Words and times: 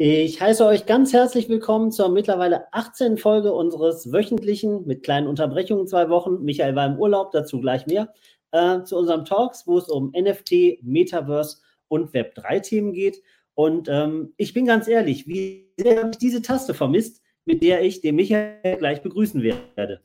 Ich 0.00 0.40
heiße 0.40 0.64
euch 0.64 0.86
ganz 0.86 1.12
herzlich 1.12 1.48
willkommen 1.48 1.90
zur 1.90 2.08
mittlerweile 2.08 2.72
18. 2.72 3.18
Folge 3.18 3.52
unseres 3.52 4.12
wöchentlichen, 4.12 4.86
mit 4.86 5.02
kleinen 5.02 5.26
Unterbrechungen 5.26 5.88
zwei 5.88 6.08
Wochen, 6.08 6.44
Michael 6.44 6.76
war 6.76 6.86
im 6.86 7.00
Urlaub, 7.00 7.32
dazu 7.32 7.60
gleich 7.60 7.84
mehr, 7.88 8.14
äh, 8.52 8.84
zu 8.84 8.96
unserem 8.96 9.24
Talks, 9.24 9.66
wo 9.66 9.76
es 9.76 9.88
um 9.88 10.12
NFT, 10.12 10.84
Metaverse 10.84 11.56
und 11.88 12.12
Web3-Themen 12.12 12.92
geht. 12.92 13.24
Und 13.54 13.88
ähm, 13.88 14.34
ich 14.36 14.54
bin 14.54 14.66
ganz 14.66 14.86
ehrlich, 14.86 15.26
wie 15.26 15.72
sehr 15.76 15.98
habe 15.98 16.10
ich 16.12 16.18
diese 16.18 16.42
Taste 16.42 16.74
vermisst, 16.74 17.20
mit 17.44 17.64
der 17.64 17.82
ich 17.82 18.00
den 18.00 18.14
Michael 18.14 18.76
gleich 18.76 19.02
begrüßen 19.02 19.42
werde. 19.42 20.00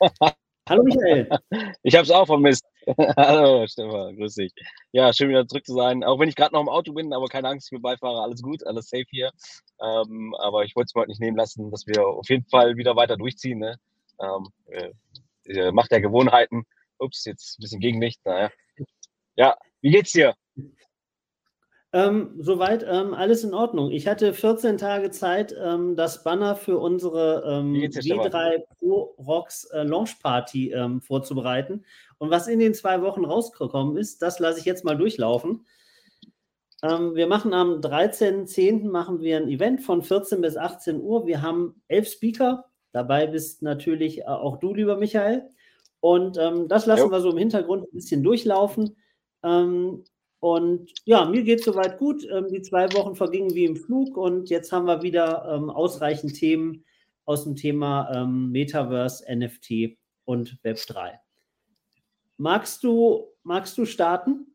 Hallo 0.70 0.84
Michael. 0.84 1.28
Ich 1.82 1.96
habe 1.96 2.04
es 2.04 2.12
auch 2.12 2.26
vermisst. 2.26 2.64
Hallo 3.16 3.66
Stefan, 3.66 4.16
grüß 4.16 4.34
dich. 4.34 4.52
Ja, 4.92 5.12
schön 5.12 5.28
wieder 5.28 5.44
zurück 5.48 5.66
zu 5.66 5.74
sein. 5.74 6.04
Auch 6.04 6.20
wenn 6.20 6.28
ich 6.28 6.36
gerade 6.36 6.54
noch 6.54 6.60
im 6.60 6.68
Auto 6.68 6.92
bin, 6.92 7.12
aber 7.12 7.26
keine 7.26 7.48
Angst, 7.48 7.66
ich 7.66 7.70
bin 7.70 7.82
Beifahrer, 7.82 8.22
alles 8.22 8.40
gut, 8.40 8.64
alles 8.64 8.88
safe 8.88 9.06
hier. 9.10 9.32
Ähm, 9.80 10.32
aber 10.38 10.64
ich 10.64 10.76
wollte 10.76 10.86
es 10.86 10.94
mir 10.94 11.00
heute 11.00 11.10
nicht 11.10 11.20
nehmen 11.20 11.36
lassen, 11.36 11.72
dass 11.72 11.88
wir 11.88 12.06
auf 12.06 12.28
jeden 12.28 12.46
Fall 12.48 12.76
wieder 12.76 12.94
weiter 12.94 13.16
durchziehen. 13.16 13.58
Ne? 13.58 13.80
Ähm, 14.20 14.92
äh, 15.48 15.72
Macht 15.72 15.90
der 15.90 16.02
Gewohnheiten. 16.02 16.62
Ups, 17.00 17.24
jetzt 17.24 17.58
ein 17.58 17.62
bisschen 17.62 17.80
Gegenlicht. 17.80 18.20
Naja. 18.24 18.50
Ja, 19.34 19.56
wie 19.80 19.90
geht's 19.90 20.12
dir? 20.12 20.36
Ähm, 21.92 22.34
soweit 22.38 22.86
ähm, 22.88 23.14
alles 23.14 23.42
in 23.42 23.52
Ordnung. 23.52 23.90
Ich 23.90 24.06
hatte 24.06 24.32
14 24.32 24.78
Tage 24.78 25.10
Zeit, 25.10 25.52
ähm, 25.60 25.96
das 25.96 26.22
Banner 26.22 26.54
für 26.54 26.78
unsere 26.78 27.42
ähm, 27.44 27.74
W3 27.74 28.62
Pro 28.78 29.16
Rocks 29.18 29.64
äh, 29.64 29.82
Launch 29.82 30.20
Party 30.22 30.70
ähm, 30.70 31.00
vorzubereiten. 31.00 31.84
Und 32.18 32.30
was 32.30 32.46
in 32.46 32.60
den 32.60 32.74
zwei 32.74 33.02
Wochen 33.02 33.24
rausgekommen 33.24 33.96
ist, 33.96 34.22
das 34.22 34.38
lasse 34.38 34.60
ich 34.60 34.66
jetzt 34.66 34.84
mal 34.84 34.96
durchlaufen. 34.96 35.66
Ähm, 36.84 37.16
wir 37.16 37.26
machen 37.26 37.52
am 37.52 37.80
13.10. 37.80 38.88
machen 38.88 39.20
wir 39.20 39.38
ein 39.38 39.48
Event 39.48 39.82
von 39.82 40.02
14 40.02 40.40
bis 40.40 40.56
18 40.56 41.00
Uhr. 41.00 41.26
Wir 41.26 41.42
haben 41.42 41.82
elf 41.88 42.08
Speaker. 42.08 42.66
Dabei 42.92 43.26
bist 43.26 43.62
natürlich 43.62 44.20
äh, 44.20 44.24
auch 44.26 44.58
du, 44.58 44.74
lieber 44.74 44.96
Michael. 44.96 45.48
Und 46.02 46.38
das 46.38 46.86
lassen 46.86 47.08
jo. 47.08 47.10
wir 47.10 47.20
so 47.20 47.30
im 47.32 47.36
Hintergrund 47.36 47.82
ein 47.82 47.92
bisschen 47.92 48.22
durchlaufen. 48.22 48.96
Ähm, 49.42 50.02
und 50.40 50.90
ja, 51.04 51.26
mir 51.26 51.42
geht 51.42 51.60
es 51.60 51.66
soweit 51.66 51.98
gut. 51.98 52.24
Ähm, 52.24 52.48
die 52.48 52.62
zwei 52.62 52.90
Wochen 52.94 53.14
vergingen 53.14 53.54
wie 53.54 53.66
im 53.66 53.76
Flug 53.76 54.16
und 54.16 54.48
jetzt 54.48 54.72
haben 54.72 54.86
wir 54.86 55.02
wieder 55.02 55.44
ähm, 55.54 55.68
ausreichend 55.70 56.34
Themen 56.34 56.84
aus 57.26 57.44
dem 57.44 57.56
Thema 57.56 58.10
ähm, 58.14 58.50
Metaverse, 58.50 59.24
NFT 59.32 59.98
und 60.24 60.58
Web3. 60.64 61.18
Magst 62.38 62.82
du, 62.82 63.28
magst 63.42 63.76
du 63.76 63.84
starten? 63.84 64.46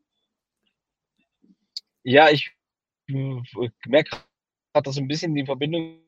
Ja, 2.02 2.30
ich 2.30 2.50
merke 3.06 4.10
gerade, 4.10 4.84
dass 4.84 4.98
ein 4.98 5.08
bisschen 5.08 5.34
die 5.34 5.46
Verbindung 5.46 6.00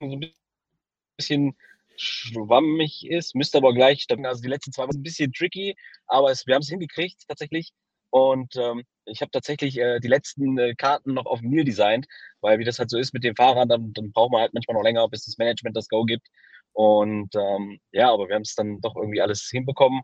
so 0.00 0.12
ein 0.12 0.34
bisschen 1.16 1.56
schwammig 1.96 3.06
ist, 3.08 3.34
müsste 3.34 3.58
aber 3.58 3.74
gleich, 3.74 4.06
also 4.24 4.42
die 4.42 4.48
letzten 4.48 4.72
zwei 4.72 4.84
waren 4.84 4.96
ein 4.96 5.02
bisschen 5.02 5.32
tricky, 5.32 5.76
aber 6.06 6.30
es, 6.30 6.46
wir 6.46 6.54
haben 6.54 6.62
es 6.62 6.68
hingekriegt 6.68 7.22
tatsächlich. 7.28 7.72
Und 8.10 8.56
ähm, 8.56 8.84
ich 9.04 9.20
habe 9.20 9.30
tatsächlich 9.30 9.78
äh, 9.78 10.00
die 10.00 10.08
letzten 10.08 10.58
äh, 10.58 10.74
Karten 10.74 11.14
noch 11.14 11.26
auf 11.26 11.42
Nil 11.42 11.64
designt, 11.64 12.06
weil 12.40 12.58
wie 12.58 12.64
das 12.64 12.78
halt 12.78 12.90
so 12.90 12.98
ist 12.98 13.12
mit 13.12 13.24
den 13.24 13.36
Fahrern, 13.36 13.68
dann, 13.68 13.92
dann 13.92 14.12
braucht 14.12 14.32
man 14.32 14.40
halt 14.42 14.54
manchmal 14.54 14.76
noch 14.76 14.84
länger, 14.84 15.08
bis 15.08 15.24
das 15.24 15.38
Management 15.38 15.76
das 15.76 15.88
Go 15.88 16.04
gibt. 16.04 16.26
Und 16.72 17.34
ähm, 17.34 17.80
ja, 17.92 18.12
aber 18.12 18.28
wir 18.28 18.34
haben 18.34 18.42
es 18.42 18.54
dann 18.54 18.80
doch 18.80 18.96
irgendwie 18.96 19.20
alles 19.20 19.48
hinbekommen, 19.50 20.02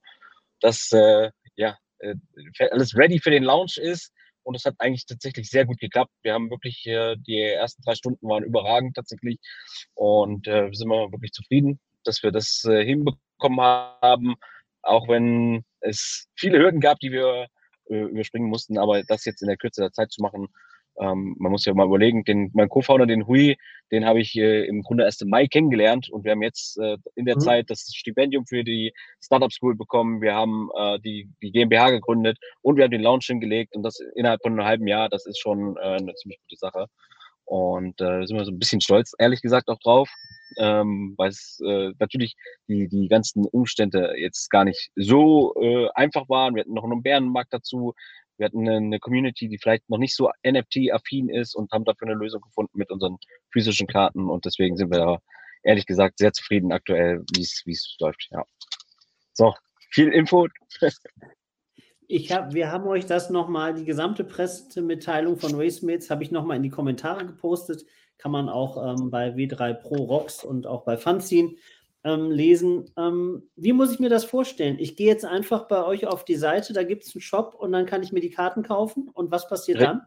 dass 0.61 0.91
äh, 0.93 1.31
ja 1.57 1.79
äh, 1.99 2.15
alles 2.71 2.97
ready 2.97 3.19
für 3.19 3.31
den 3.31 3.45
Launch 3.45 3.77
ist. 3.79 4.13
Und 4.43 4.55
es 4.57 4.65
hat 4.65 4.75
eigentlich 4.79 5.07
tatsächlich 5.07 5.49
sehr 5.49 5.67
gut 5.67 5.79
geklappt. 5.79 6.13
Wir 6.23 6.35
haben 6.35 6.51
wirklich, 6.51 6.85
äh, 6.87 7.17
die 7.17 7.41
ersten 7.41 7.83
drei 7.83 7.95
Stunden 7.95 8.29
waren 8.29 8.45
überragend 8.45 8.97
tatsächlich. 8.97 9.39
Und 9.95 10.47
äh, 10.49 10.69
sind 10.73 10.89
wir 10.89 11.13
wirklich 11.13 11.33
zufrieden, 11.33 11.81
dass 12.05 12.23
wir 12.23 12.33
das 12.33 12.65
äh, 12.65 12.85
hinbekommen 12.85 13.61
haben. 13.61 14.35
Auch 14.83 15.09
wenn 15.09 15.65
es 15.81 16.27
viele 16.37 16.59
Hürden 16.59 16.81
gab, 16.81 16.99
die 16.99 17.13
wir 17.13 17.47
äh, 17.89 18.03
überspringen 18.03 18.49
mussten. 18.49 18.79
Aber 18.79 19.03
das 19.05 19.25
jetzt 19.25 19.43
in 19.43 19.49
der 19.49 19.57
Kürze 19.57 19.83
der 19.83 19.93
Zeit 19.93 20.11
zu 20.11 20.23
machen, 20.23 20.49
ähm, 21.01 21.37
man 21.39 21.53
muss 21.53 21.65
ja 21.65 21.75
mal 21.75 21.87
überlegen, 21.87 22.25
den, 22.25 22.51
mein 22.55 22.69
Co-Founder, 22.69 23.07
den 23.07 23.27
Hui, 23.27 23.57
den 23.91 24.05
habe 24.05 24.21
ich 24.21 24.37
äh, 24.37 24.65
im 24.67 24.83
Grunde 24.83 25.05
erst 25.05 25.23
im 25.23 25.29
Mai 25.29 25.47
kennengelernt 25.47 26.09
und 26.11 26.25
wir 26.25 26.33
haben 26.33 26.43
jetzt 26.43 26.79
äh, 26.79 26.97
in 27.15 27.25
der 27.25 27.37
mhm. 27.37 27.41
Zeit 27.41 27.71
das 27.71 27.91
Stipendium 27.95 28.47
für 28.47 28.65
die 28.65 28.93
Startup 29.23 29.53
School 29.53 29.75
bekommen. 29.75 30.21
Wir 30.21 30.35
haben 30.35 30.71
äh, 30.77 30.99
die, 31.01 31.31
die 31.43 31.53
GmbH 31.53 31.91
gegründet 31.91 32.39
und 32.61 32.77
wir 32.77 32.85
haben 32.85 32.91
den 32.91 33.03
Launch 33.03 33.27
hingelegt 33.27 33.75
und 33.75 33.83
das 33.83 33.99
innerhalb 34.17 34.43
von 34.43 34.53
einem 34.53 34.67
halben 34.67 34.87
Jahr. 34.87 35.09
Das 35.09 35.27
ist 35.27 35.41
schon 35.41 35.77
äh, 35.77 35.81
eine 35.81 36.15
ziemlich 36.15 36.41
gute 36.43 36.57
Sache. 36.57 36.87
Und 37.45 38.01
äh, 38.01 38.25
sind 38.25 38.37
wir 38.37 38.45
so 38.45 38.53
ein 38.53 38.59
bisschen 38.59 38.81
stolz, 38.81 39.13
ehrlich 39.19 39.43
gesagt, 39.43 39.69
auch 39.69 39.79
drauf, 39.81 40.09
ähm, 40.59 41.15
weil 41.19 41.31
es 41.31 41.61
äh, 41.67 41.93
natürlich 41.99 42.35
die, 42.69 42.89
die 42.89 43.09
ganzen 43.09 43.45
Umstände 43.47 44.15
jetzt 44.17 44.49
gar 44.51 44.65
nicht 44.65 44.91
so 44.95 45.55
einfach 45.95 46.29
waren. 46.29 46.55
Wir 46.55 46.61
hatten 46.61 46.75
noch 46.75 46.85
einen 46.85 47.03
Bärenmarkt 47.03 47.53
dazu. 47.53 47.95
Wir 48.39 48.47
hatten 48.47 48.69
eine 48.69 48.99
Community, 48.99 49.49
die 49.49 49.59
vielleicht 49.59 49.89
noch 49.89 49.99
nicht 49.99 50.17
so 50.17 50.31
NFT-affin 50.47 51.29
ist 51.29 51.55
und 51.55 51.71
haben 51.73 51.85
dafür 51.85 52.09
eine 52.09 52.17
Lösung 52.17 52.41
gefunden 52.41 52.79
mit 52.79 52.91
unseren 52.91 53.19
physischen 53.53 53.87
Karten. 53.87 54.31
Und 54.31 54.45
deswegen 54.45 54.77
sind 54.77 54.91
wir 54.91 54.99
da 54.99 55.19
ehrlich 55.63 55.87
gesagt 55.87 56.19
sehr 56.19 56.33
zufrieden 56.33 56.73
aktuell, 56.73 57.23
wie 57.35 57.43
es 57.43 57.97
läuft. 58.01 58.29
Ja. 58.31 58.45
So, 59.33 59.55
viel 59.91 60.09
Info. 60.09 60.49
Ich 62.15 62.31
hab, 62.31 62.53
wir 62.53 62.71
haben 62.71 62.87
euch 62.89 63.07
das 63.07 63.31
nochmal, 63.31 63.73
die 63.73 63.87
gesamte 63.87 64.23
Pressemitteilung 64.23 65.39
von 65.39 65.55
RaceMates 65.55 66.11
habe 66.11 66.23
ich 66.23 66.31
nochmal 66.31 66.59
in 66.59 66.63
die 66.63 66.69
Kommentare 66.69 67.25
gepostet. 67.25 67.87
Kann 68.19 68.33
man 68.33 68.51
auch 68.51 68.77
ähm, 68.77 69.11
bei 69.11 69.31
W3 69.31 69.73
Pro 69.73 69.95
Rocks 69.95 70.45
und 70.45 70.67
auch 70.67 70.85
bei 70.85 70.99
Fanzine 70.99 71.55
ähm, 72.05 72.31
lesen. 72.31 72.91
Ähm, 72.97 73.49
wie 73.57 73.73
muss 73.73 73.93
ich 73.93 74.01
mir 74.01 74.11
das 74.11 74.25
vorstellen? 74.25 74.77
Ich 74.79 74.97
gehe 74.97 75.07
jetzt 75.07 75.25
einfach 75.25 75.69
bei 75.69 75.85
euch 75.85 76.07
auf 76.07 76.25
die 76.25 76.37
Seite, 76.37 76.73
da 76.73 76.83
gibt 76.83 77.05
es 77.05 77.15
einen 77.15 77.23
Shop 77.23 77.55
und 77.55 77.73
dann 77.73 77.87
kann 77.87 78.03
ich 78.03 78.13
mir 78.13 78.21
die 78.21 78.31
Karten 78.31 78.63
kaufen. 78.63 79.09
Und 79.13 79.31
was 79.31 79.49
passiert 79.49 79.81
R 79.81 79.87
dann? 79.87 80.03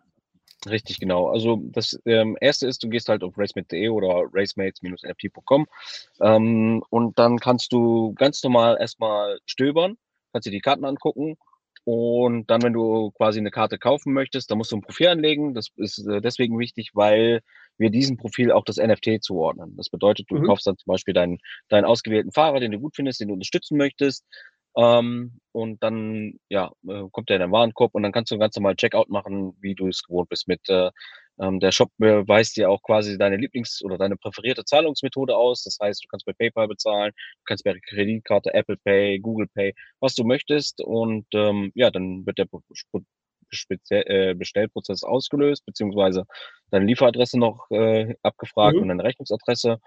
Richtig, 0.69 0.99
genau. 0.99 1.27
Also 1.27 1.61
das 1.63 1.99
ähm, 2.05 2.37
erste 2.41 2.67
ist, 2.67 2.83
du 2.83 2.89
gehst 2.89 3.09
halt 3.09 3.23
auf 3.23 3.37
racemate.de 3.37 3.89
oder 3.89 4.23
racemates-nft.com 4.33 5.67
ähm, 6.21 6.83
und 6.89 7.19
dann 7.19 7.37
kannst 7.39 7.71
du 7.71 8.13
ganz 8.15 8.43
normal 8.43 8.77
erstmal 8.79 9.39
stöbern, 9.45 9.97
kannst 10.33 10.47
dir 10.47 10.51
die 10.51 10.61
Karten 10.61 10.85
angucken 10.85 11.37
und 11.85 12.49
dann, 12.49 12.63
wenn 12.63 12.73
du 12.73 13.11
quasi 13.11 13.39
eine 13.39 13.51
Karte 13.51 13.77
kaufen 13.77 14.11
möchtest, 14.11 14.49
dann 14.49 14.57
musst 14.57 14.71
du 14.71 14.77
ein 14.77 14.81
Profil 14.81 15.07
anlegen. 15.07 15.53
Das 15.53 15.67
ist 15.77 15.99
äh, 16.07 16.19
deswegen 16.19 16.57
wichtig, 16.57 16.91
weil 16.95 17.41
wir 17.77 17.91
diesem 17.91 18.17
Profil 18.17 18.51
auch 18.51 18.65
das 18.65 18.77
NFT 18.77 19.23
zuordnen. 19.23 19.75
Das 19.77 19.89
bedeutet, 19.89 20.25
du 20.29 20.35
mhm. 20.35 20.47
kaufst 20.47 20.65
dann 20.65 20.77
zum 20.77 20.91
Beispiel 20.91 21.13
deinen, 21.13 21.37
deinen 21.69 21.85
ausgewählten 21.85 22.31
Fahrer, 22.31 22.59
den 22.59 22.71
du 22.71 22.79
gut 22.79 22.95
findest, 22.95 23.21
den 23.21 23.27
du 23.27 23.35
unterstützen 23.35 23.77
möchtest. 23.77 24.25
Ähm, 24.75 25.39
und 25.51 25.83
dann 25.83 26.39
ja, 26.49 26.71
äh, 26.87 27.03
kommt 27.11 27.29
der 27.29 27.37
in 27.37 27.43
den 27.43 27.51
Warenkorb 27.51 27.93
und 27.93 28.01
dann 28.01 28.11
kannst 28.11 28.31
du 28.31 28.39
ganz 28.39 28.55
normal 28.55 28.75
Checkout 28.75 29.09
machen, 29.09 29.55
wie 29.61 29.75
du 29.75 29.87
es 29.87 30.01
gewohnt 30.03 30.29
bist 30.29 30.47
mit 30.47 30.67
äh, 30.69 30.89
ähm, 31.39 31.59
der 31.59 31.71
Shop 31.71 31.89
weist 31.97 32.57
dir 32.57 32.69
auch 32.69 32.81
quasi 32.81 33.17
deine 33.17 33.37
Lieblings- 33.37 33.83
oder 33.83 33.97
deine 33.97 34.15
präferierte 34.15 34.63
Zahlungsmethode 34.63 35.35
aus. 35.35 35.63
Das 35.63 35.77
heißt, 35.81 36.03
du 36.03 36.07
kannst 36.07 36.25
bei 36.25 36.33
PayPal 36.33 36.67
bezahlen, 36.67 37.11
du 37.15 37.43
kannst 37.45 37.63
bei 37.63 37.77
Kreditkarte, 37.89 38.53
Apple 38.53 38.77
Pay, 38.77 39.19
Google 39.19 39.47
Pay, 39.53 39.73
was 39.99 40.15
du 40.15 40.23
möchtest. 40.23 40.81
Und 40.81 41.25
ähm, 41.33 41.71
ja, 41.75 41.91
dann 41.91 42.25
wird 42.25 42.37
der 42.37 42.47
äh, 43.91 44.33
Bestellprozess 44.33 45.03
ausgelöst, 45.03 45.65
beziehungsweise 45.65 46.25
deine 46.71 46.85
Lieferadresse 46.85 47.37
noch 47.37 47.69
äh, 47.69 48.15
abgefragt 48.23 48.75
mhm. 48.75 48.83
und 48.83 48.87
deine 48.89 49.03
Rechnungsadresse. 49.03 49.79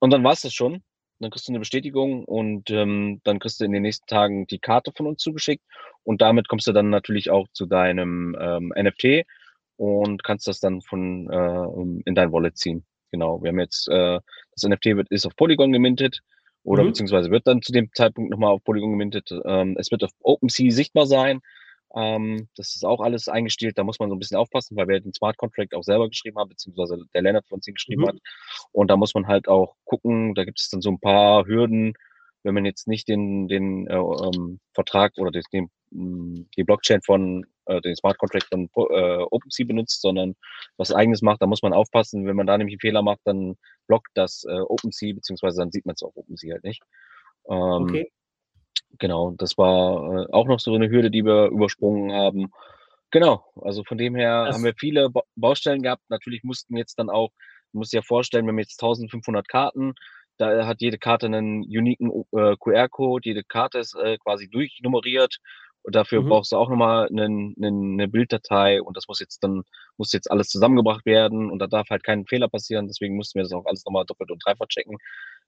Und 0.00 0.10
dann 0.10 0.24
war 0.24 0.32
es 0.32 0.42
das 0.42 0.52
schon. 0.52 0.82
Dann 1.20 1.30
kriegst 1.30 1.46
du 1.46 1.52
eine 1.52 1.60
Bestätigung 1.60 2.24
und 2.24 2.68
ähm, 2.70 3.20
dann 3.22 3.38
kriegst 3.38 3.60
du 3.60 3.64
in 3.64 3.70
den 3.70 3.82
nächsten 3.82 4.06
Tagen 4.06 4.48
die 4.48 4.58
Karte 4.58 4.90
von 4.96 5.06
uns 5.06 5.22
zugeschickt. 5.22 5.62
Und 6.02 6.20
damit 6.20 6.48
kommst 6.48 6.66
du 6.66 6.72
dann 6.72 6.90
natürlich 6.90 7.30
auch 7.30 7.46
zu 7.52 7.66
deinem 7.66 8.36
ähm, 8.40 8.72
NFT 8.76 9.24
und 9.76 10.24
kannst 10.24 10.46
das 10.46 10.60
dann 10.60 10.80
von 10.82 11.28
äh, 11.30 12.02
in 12.08 12.14
dein 12.14 12.32
Wallet 12.32 12.56
ziehen. 12.56 12.84
Genau. 13.10 13.42
Wir 13.42 13.50
haben 13.50 13.60
jetzt 13.60 13.88
äh, 13.88 14.20
das 14.52 14.68
NFT 14.68 14.96
wird 14.96 15.10
ist 15.10 15.26
auf 15.26 15.36
Polygon 15.36 15.72
gemintet 15.72 16.20
oder 16.64 16.82
mhm. 16.82 16.88
beziehungsweise 16.88 17.30
wird 17.30 17.46
dann 17.46 17.62
zu 17.62 17.72
dem 17.72 17.90
Zeitpunkt 17.94 18.30
nochmal 18.30 18.52
auf 18.52 18.64
Polygon 18.64 18.92
gemintet. 18.92 19.30
Ähm, 19.44 19.76
es 19.78 19.90
wird 19.90 20.04
auf 20.04 20.10
OpenSea 20.20 20.70
sichtbar 20.70 21.06
sein. 21.06 21.40
Ähm, 21.94 22.48
das 22.56 22.74
ist 22.74 22.84
auch 22.84 23.00
alles 23.00 23.28
eingestellt. 23.28 23.76
Da 23.76 23.84
muss 23.84 23.98
man 23.98 24.08
so 24.08 24.16
ein 24.16 24.18
bisschen 24.18 24.38
aufpassen, 24.38 24.76
weil 24.76 24.88
wir 24.88 25.00
den 25.00 25.12
Smart 25.12 25.36
Contract 25.36 25.74
auch 25.74 25.82
selber 25.82 26.08
geschrieben 26.08 26.38
haben, 26.38 26.48
beziehungsweise 26.48 27.04
der 27.14 27.22
Lennart 27.22 27.46
von 27.48 27.56
uns 27.56 27.66
geschrieben 27.66 28.02
mhm. 28.02 28.08
hat. 28.08 28.18
Und 28.72 28.90
da 28.90 28.96
muss 28.96 29.14
man 29.14 29.26
halt 29.26 29.48
auch 29.48 29.74
gucken, 29.84 30.34
da 30.34 30.44
gibt 30.44 30.60
es 30.60 30.70
dann 30.70 30.80
so 30.80 30.90
ein 30.90 31.00
paar 31.00 31.46
Hürden, 31.46 31.94
wenn 32.44 32.54
man 32.54 32.64
jetzt 32.64 32.88
nicht 32.88 33.08
den, 33.08 33.48
den 33.48 33.86
äh, 33.88 33.96
ähm, 33.96 34.60
Vertrag 34.72 35.12
oder 35.18 35.30
den, 35.30 35.42
den, 35.52 35.70
die 35.92 36.64
Blockchain 36.64 37.02
von 37.02 37.44
äh, 37.66 37.80
den 37.80 37.94
Smart 37.96 38.18
Contract 38.18 38.48
von 38.50 38.68
äh, 38.90 39.22
OpenSea 39.30 39.66
benutzt, 39.66 40.00
sondern 40.00 40.34
was 40.76 40.92
eigenes 40.92 41.22
macht, 41.22 41.42
da 41.42 41.46
muss 41.46 41.62
man 41.62 41.72
aufpassen. 41.72 42.26
Wenn 42.26 42.36
man 42.36 42.46
da 42.46 42.56
nämlich 42.56 42.74
einen 42.74 42.80
Fehler 42.80 43.02
macht, 43.02 43.20
dann 43.24 43.56
blockt 43.86 44.10
das 44.14 44.44
äh, 44.48 44.60
OpenSea, 44.60 45.14
beziehungsweise 45.14 45.60
dann 45.60 45.70
sieht 45.70 45.86
man 45.86 45.94
es 45.94 46.02
auf 46.02 46.16
OpenSea 46.16 46.54
halt 46.54 46.64
nicht. 46.64 46.82
Ähm, 47.48 47.82
okay. 47.82 48.12
Genau, 48.98 49.32
das 49.32 49.56
war 49.56 50.22
äh, 50.22 50.32
auch 50.32 50.46
noch 50.46 50.60
so 50.60 50.74
eine 50.74 50.90
Hürde, 50.90 51.10
die 51.10 51.24
wir 51.24 51.46
übersprungen 51.46 52.12
haben. 52.12 52.50
Genau, 53.10 53.44
also 53.60 53.84
von 53.84 53.98
dem 53.98 54.14
her 54.14 54.46
das 54.46 54.56
haben 54.56 54.64
wir 54.64 54.74
viele 54.74 55.10
ba 55.10 55.22
Baustellen 55.36 55.82
gehabt. 55.82 56.02
Natürlich 56.08 56.42
mussten 56.44 56.76
jetzt 56.76 56.98
dann 56.98 57.10
auch, 57.10 57.30
du 57.72 57.78
musst 57.78 57.92
dir 57.92 57.98
ja 57.98 58.02
vorstellen, 58.02 58.46
wir 58.46 58.52
haben 58.52 58.58
jetzt 58.58 58.82
1500 58.82 59.46
Karten, 59.48 59.94
da 60.38 60.66
hat 60.66 60.80
jede 60.80 60.98
Karte 60.98 61.26
einen 61.26 61.62
uniken 61.62 62.24
äh, 62.32 62.56
QR-Code, 62.56 63.28
jede 63.28 63.44
Karte 63.44 63.78
ist 63.78 63.94
äh, 63.94 64.16
quasi 64.18 64.48
durchnummeriert 64.48 65.38
und 65.82 65.94
dafür 65.94 66.22
mhm. 66.22 66.28
brauchst 66.28 66.52
du 66.52 66.56
auch 66.56 66.68
nochmal 66.68 67.08
eine, 67.08 67.24
eine, 67.24 67.54
eine 67.66 68.08
Bilddatei 68.08 68.80
und 68.80 68.96
das 68.96 69.08
muss 69.08 69.20
jetzt 69.20 69.42
dann, 69.42 69.62
muss 69.96 70.12
jetzt 70.12 70.30
alles 70.30 70.48
zusammengebracht 70.48 71.04
werden 71.06 71.50
und 71.50 71.58
da 71.58 71.66
darf 71.66 71.88
halt 71.90 72.04
kein 72.04 72.26
Fehler 72.26 72.48
passieren. 72.48 72.86
Deswegen 72.86 73.16
mussten 73.16 73.38
wir 73.38 73.42
das 73.42 73.52
auch 73.52 73.66
alles 73.66 73.84
nochmal 73.84 74.04
doppelt 74.06 74.30
und 74.30 74.42
dreifach 74.44 74.68
checken. 74.68 74.96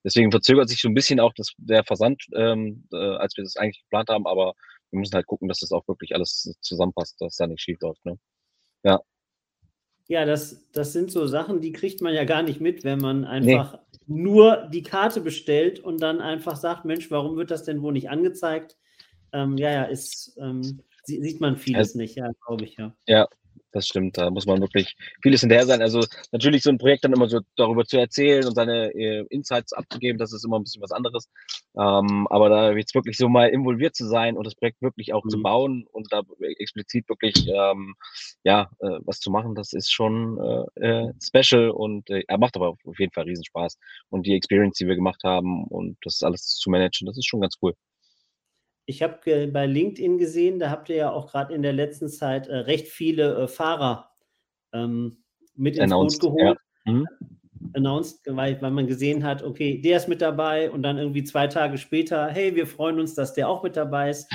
Deswegen 0.02 0.30
verzögert 0.30 0.68
sich 0.68 0.80
so 0.80 0.88
ein 0.88 0.94
bisschen 0.94 1.20
auch 1.20 1.32
das, 1.34 1.52
der 1.56 1.84
Versand, 1.84 2.24
ähm, 2.34 2.86
äh, 2.92 2.96
als 2.96 3.36
wir 3.36 3.44
das 3.44 3.56
eigentlich 3.56 3.82
geplant 3.82 4.08
haben, 4.10 4.26
aber 4.26 4.54
wir 4.90 4.98
müssen 4.98 5.14
halt 5.14 5.26
gucken, 5.26 5.48
dass 5.48 5.60
das 5.60 5.72
auch 5.72 5.86
wirklich 5.88 6.14
alles 6.14 6.54
zusammenpasst, 6.60 7.20
dass 7.20 7.36
da 7.36 7.46
nicht 7.46 7.62
schief 7.62 7.80
läuft. 7.80 8.04
Ne? 8.04 8.18
Ja. 8.82 9.00
Ja, 10.06 10.26
das, 10.26 10.70
das 10.72 10.92
sind 10.92 11.10
so 11.10 11.26
Sachen, 11.26 11.62
die 11.62 11.72
kriegt 11.72 12.02
man 12.02 12.12
ja 12.12 12.24
gar 12.24 12.42
nicht 12.42 12.60
mit, 12.60 12.84
wenn 12.84 12.98
man 12.98 13.24
einfach 13.24 13.78
nee. 14.06 14.22
nur 14.22 14.68
die 14.70 14.82
Karte 14.82 15.22
bestellt 15.22 15.80
und 15.80 16.02
dann 16.02 16.20
einfach 16.20 16.56
sagt, 16.56 16.84
Mensch, 16.84 17.10
warum 17.10 17.36
wird 17.36 17.50
das 17.50 17.64
denn 17.64 17.80
wohl 17.80 17.94
nicht 17.94 18.10
angezeigt? 18.10 18.76
Ähm, 19.34 19.58
ja, 19.58 19.70
ja, 19.70 19.84
ist, 19.84 20.36
ähm, 20.40 20.80
sieht 21.04 21.40
man 21.40 21.56
vieles 21.56 21.90
also, 21.90 21.98
nicht, 21.98 22.16
ja, 22.16 22.30
glaube 22.46 22.64
ich, 22.64 22.76
ja. 22.76 22.94
Ja, 23.06 23.28
das 23.74 23.88
stimmt. 23.88 24.16
Da 24.16 24.30
muss 24.30 24.46
man 24.46 24.60
wirklich 24.60 24.96
vieles 25.20 25.40
hinterher 25.40 25.66
sein. 25.66 25.82
Also 25.82 26.00
natürlich 26.30 26.62
so 26.62 26.70
ein 26.70 26.78
Projekt 26.78 27.04
dann 27.04 27.12
immer 27.12 27.28
so 27.28 27.40
darüber 27.56 27.84
zu 27.84 27.98
erzählen 27.98 28.46
und 28.46 28.54
seine 28.54 28.94
äh, 28.94 29.26
Insights 29.30 29.72
abzugeben, 29.72 30.16
das 30.16 30.32
ist 30.32 30.44
immer 30.44 30.58
ein 30.58 30.62
bisschen 30.62 30.82
was 30.82 30.92
anderes. 30.92 31.28
Ähm, 31.76 32.28
aber 32.30 32.48
da 32.48 32.72
jetzt 32.72 32.94
wirklich 32.94 33.16
so 33.16 33.28
mal 33.28 33.48
involviert 33.48 33.96
zu 33.96 34.06
sein 34.06 34.36
und 34.36 34.46
das 34.46 34.54
Projekt 34.54 34.80
wirklich 34.80 35.12
auch 35.12 35.24
mhm. 35.24 35.28
zu 35.28 35.42
bauen 35.42 35.86
und 35.90 36.12
da 36.12 36.22
explizit 36.60 37.08
wirklich 37.08 37.48
ähm, 37.48 37.96
ja 38.44 38.70
äh, 38.78 39.00
was 39.04 39.18
zu 39.18 39.30
machen, 39.32 39.56
das 39.56 39.72
ist 39.72 39.92
schon 39.92 40.38
äh, 40.80 41.08
äh 41.08 41.12
special 41.20 41.70
und 41.70 42.08
äh, 42.10 42.22
macht 42.38 42.54
aber 42.56 42.76
auf 42.84 42.98
jeden 42.98 43.12
Fall 43.12 43.24
riesen 43.24 43.44
Spaß. 43.44 43.76
Und 44.08 44.24
die 44.26 44.34
Experience, 44.34 44.78
die 44.78 44.86
wir 44.86 44.94
gemacht 44.94 45.22
haben 45.24 45.64
und 45.64 45.96
das 46.02 46.22
alles 46.22 46.46
zu 46.46 46.70
managen, 46.70 47.06
das 47.06 47.18
ist 47.18 47.26
schon 47.26 47.40
ganz 47.40 47.56
cool. 47.60 47.74
Ich 48.86 49.02
habe 49.02 49.48
bei 49.48 49.66
LinkedIn 49.66 50.18
gesehen, 50.18 50.58
da 50.58 50.70
habt 50.70 50.88
ihr 50.88 50.96
ja 50.96 51.12
auch 51.12 51.30
gerade 51.30 51.54
in 51.54 51.62
der 51.62 51.72
letzten 51.72 52.08
Zeit 52.08 52.48
äh, 52.48 52.56
recht 52.56 52.88
viele 52.88 53.34
äh, 53.34 53.48
Fahrer 53.48 54.10
ähm, 54.72 55.24
mit 55.54 55.76
ins 55.76 55.92
Announced, 55.92 56.20
Boot 56.20 56.36
geholt. 56.36 56.58
Ja. 56.86 56.92
Mhm. 56.92 57.08
Announced, 57.72 58.20
weil, 58.26 58.60
weil 58.60 58.70
man 58.70 58.86
gesehen 58.86 59.24
hat, 59.24 59.42
okay, 59.42 59.80
der 59.80 59.96
ist 59.96 60.08
mit 60.08 60.20
dabei 60.20 60.70
und 60.70 60.82
dann 60.82 60.98
irgendwie 60.98 61.24
zwei 61.24 61.46
Tage 61.46 61.78
später, 61.78 62.28
hey, 62.28 62.54
wir 62.54 62.66
freuen 62.66 63.00
uns, 63.00 63.14
dass 63.14 63.32
der 63.32 63.48
auch 63.48 63.62
mit 63.62 63.76
dabei 63.76 64.10
ist. 64.10 64.30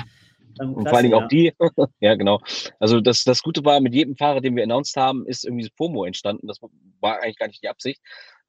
Ähm, 0.60 0.74
und 0.74 0.88
vor 0.88 0.96
allen 0.96 1.04
Dingen 1.04 1.18
ja. 1.18 1.24
auch 1.24 1.28
die. 1.28 1.52
ja, 2.00 2.14
genau. 2.16 2.40
Also 2.80 3.00
das, 3.00 3.24
das 3.24 3.42
Gute 3.42 3.64
war, 3.64 3.80
mit 3.80 3.94
jedem 3.94 4.16
Fahrer, 4.16 4.40
den 4.40 4.56
wir 4.56 4.64
announced 4.64 4.96
haben, 4.96 5.26
ist 5.26 5.44
irgendwie 5.44 5.64
das 5.64 5.72
FOMO 5.76 6.04
entstanden. 6.04 6.46
Das 6.46 6.60
war 7.00 7.22
eigentlich 7.22 7.38
gar 7.38 7.46
nicht 7.46 7.62
die 7.62 7.68
Absicht. 7.68 8.00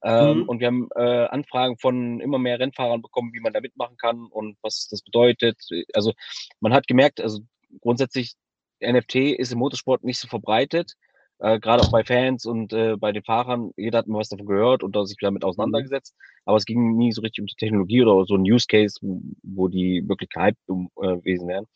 Ähm, 0.04 0.38
mhm. 0.38 0.48
Und 0.48 0.60
wir 0.60 0.66
haben 0.66 0.88
äh, 0.96 1.26
Anfragen 1.26 1.78
von 1.78 2.20
immer 2.20 2.38
mehr 2.38 2.58
Rennfahrern 2.58 3.02
bekommen, 3.02 3.32
wie 3.32 3.40
man 3.40 3.52
da 3.52 3.60
mitmachen 3.60 3.96
kann 3.96 4.26
und 4.30 4.56
was 4.62 4.88
das 4.90 5.02
bedeutet. 5.02 5.58
Also 5.94 6.12
man 6.60 6.72
hat 6.72 6.86
gemerkt, 6.86 7.20
also 7.20 7.40
grundsätzlich 7.80 8.34
NFT 8.82 9.16
ist 9.16 9.52
im 9.52 9.58
Motorsport 9.58 10.02
nicht 10.02 10.18
so 10.18 10.26
verbreitet, 10.26 10.94
äh, 11.38 11.60
gerade 11.60 11.82
auch 11.82 11.90
bei 11.90 12.04
Fans 12.04 12.44
und 12.46 12.72
äh, 12.72 12.96
bei 12.96 13.12
den 13.12 13.22
Fahrern. 13.22 13.70
Jeder 13.76 13.98
hat 13.98 14.08
mal 14.08 14.18
was 14.18 14.28
davon 14.28 14.46
gehört 14.46 14.82
und 14.82 14.96
sich 15.06 15.18
damit 15.20 15.42
mhm. 15.42 15.48
auseinandergesetzt, 15.48 16.16
aber 16.44 16.56
es 16.56 16.64
ging 16.64 16.96
nie 16.96 17.12
so 17.12 17.20
richtig 17.22 17.42
um 17.42 17.46
die 17.46 17.56
Technologie 17.56 18.02
oder 18.02 18.24
so 18.26 18.34
ein 18.34 18.42
Use 18.42 18.66
Case, 18.68 18.98
wo 19.02 19.68
die 19.68 20.02
wirklich 20.08 20.30
gehypt 20.30 20.58
äh, 20.68 21.16
gewesen 21.18 21.48
wären. 21.48 21.66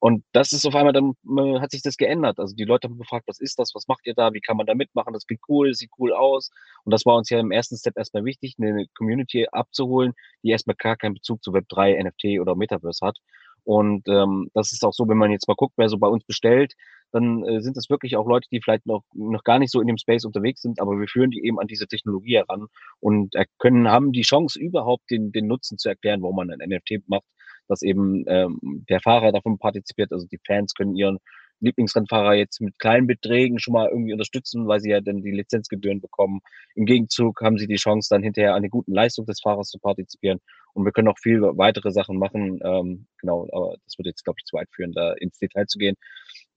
Und 0.00 0.24
das 0.32 0.52
ist 0.52 0.66
auf 0.66 0.74
einmal 0.74 0.94
dann, 0.94 1.12
äh, 1.38 1.60
hat 1.60 1.72
sich 1.72 1.82
das 1.82 1.98
geändert. 1.98 2.38
Also 2.38 2.54
die 2.56 2.64
Leute 2.64 2.88
haben 2.88 2.98
gefragt, 2.98 3.24
was 3.28 3.38
ist 3.38 3.58
das, 3.58 3.74
was 3.74 3.86
macht 3.86 4.06
ihr 4.06 4.14
da, 4.14 4.32
wie 4.32 4.40
kann 4.40 4.56
man 4.56 4.66
da 4.66 4.74
mitmachen, 4.74 5.12
das 5.12 5.26
klingt 5.26 5.42
cool, 5.48 5.74
sieht 5.74 5.90
cool 5.98 6.14
aus. 6.14 6.50
Und 6.84 6.92
das 6.92 7.04
war 7.04 7.16
uns 7.16 7.28
ja 7.28 7.38
im 7.38 7.52
ersten 7.52 7.76
Step 7.76 7.98
erstmal 7.98 8.24
wichtig, 8.24 8.56
eine 8.58 8.86
Community 8.96 9.46
abzuholen, 9.52 10.14
die 10.42 10.50
erstmal 10.50 10.76
gar 10.78 10.96
keinen 10.96 11.14
Bezug 11.14 11.42
zu 11.44 11.52
Web3, 11.52 12.02
NFT 12.02 12.40
oder 12.40 12.56
Metaverse 12.56 13.06
hat. 13.06 13.18
Und 13.64 14.08
ähm, 14.08 14.50
das 14.54 14.72
ist 14.72 14.84
auch 14.84 14.94
so, 14.94 15.06
wenn 15.06 15.18
man 15.18 15.30
jetzt 15.32 15.46
mal 15.46 15.54
guckt, 15.54 15.74
wer 15.76 15.90
so 15.90 15.98
bei 15.98 16.08
uns 16.08 16.24
bestellt, 16.24 16.72
dann 17.12 17.44
äh, 17.44 17.60
sind 17.60 17.76
das 17.76 17.90
wirklich 17.90 18.16
auch 18.16 18.26
Leute, 18.26 18.48
die 18.50 18.62
vielleicht 18.62 18.86
noch, 18.86 19.02
noch 19.12 19.44
gar 19.44 19.58
nicht 19.58 19.70
so 19.70 19.82
in 19.82 19.86
dem 19.86 19.98
Space 19.98 20.24
unterwegs 20.24 20.62
sind, 20.62 20.80
aber 20.80 20.98
wir 20.98 21.08
führen 21.08 21.30
die 21.30 21.44
eben 21.44 21.60
an 21.60 21.66
diese 21.66 21.86
Technologie 21.86 22.36
heran 22.36 22.68
und 23.00 23.34
können, 23.58 23.90
haben 23.90 24.12
die 24.12 24.22
Chance, 24.22 24.58
überhaupt 24.58 25.10
den, 25.10 25.30
den 25.32 25.46
Nutzen 25.46 25.76
zu 25.76 25.90
erklären, 25.90 26.22
warum 26.22 26.36
man 26.36 26.50
ein 26.50 26.70
NFT 26.70 27.06
macht 27.06 27.24
dass 27.70 27.82
eben 27.82 28.24
ähm, 28.26 28.58
der 28.88 29.00
Fahrer 29.00 29.32
davon 29.32 29.58
partizipiert. 29.58 30.12
Also 30.12 30.26
die 30.26 30.40
Fans 30.44 30.74
können 30.74 30.96
ihren 30.96 31.18
Lieblingsrennfahrer 31.60 32.34
jetzt 32.34 32.60
mit 32.60 32.78
kleinen 32.78 33.06
Beträgen 33.06 33.58
schon 33.58 33.74
mal 33.74 33.88
irgendwie 33.88 34.12
unterstützen, 34.12 34.66
weil 34.66 34.80
sie 34.80 34.90
ja 34.90 35.00
dann 35.00 35.22
die 35.22 35.30
Lizenzgebühren 35.30 36.00
bekommen. 36.00 36.40
Im 36.74 36.86
Gegenzug 36.86 37.40
haben 37.42 37.58
sie 37.58 37.66
die 37.66 37.76
Chance, 37.76 38.08
dann 38.10 38.22
hinterher 38.22 38.54
an 38.54 38.62
der 38.62 38.70
guten 38.70 38.92
Leistung 38.92 39.26
des 39.26 39.40
Fahrers 39.40 39.68
zu 39.68 39.78
partizipieren. 39.78 40.40
Und 40.72 40.84
wir 40.84 40.92
können 40.92 41.08
auch 41.08 41.18
viel 41.18 41.42
weitere 41.42 41.90
Sachen 41.90 42.18
machen. 42.18 42.60
Ähm, 42.64 43.06
genau, 43.18 43.48
aber 43.52 43.76
das 43.84 43.98
würde 43.98 44.10
jetzt, 44.10 44.24
glaube 44.24 44.38
ich, 44.40 44.44
zu 44.44 44.56
weit 44.56 44.68
führen, 44.72 44.92
da 44.92 45.12
ins 45.12 45.38
Detail 45.38 45.66
zu 45.66 45.78
gehen. 45.78 45.96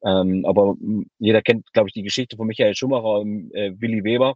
Ähm, 0.06 0.46
aber 0.46 0.76
jeder 1.20 1.42
kennt, 1.42 1.72
glaube 1.74 1.90
ich, 1.90 1.94
die 1.94 2.04
Geschichte 2.04 2.38
von 2.38 2.48
Michael 2.48 2.76
Schumacher 2.76 3.20
und 3.20 3.54
äh, 3.54 3.74
Willi 3.80 4.04
Weber, 4.04 4.36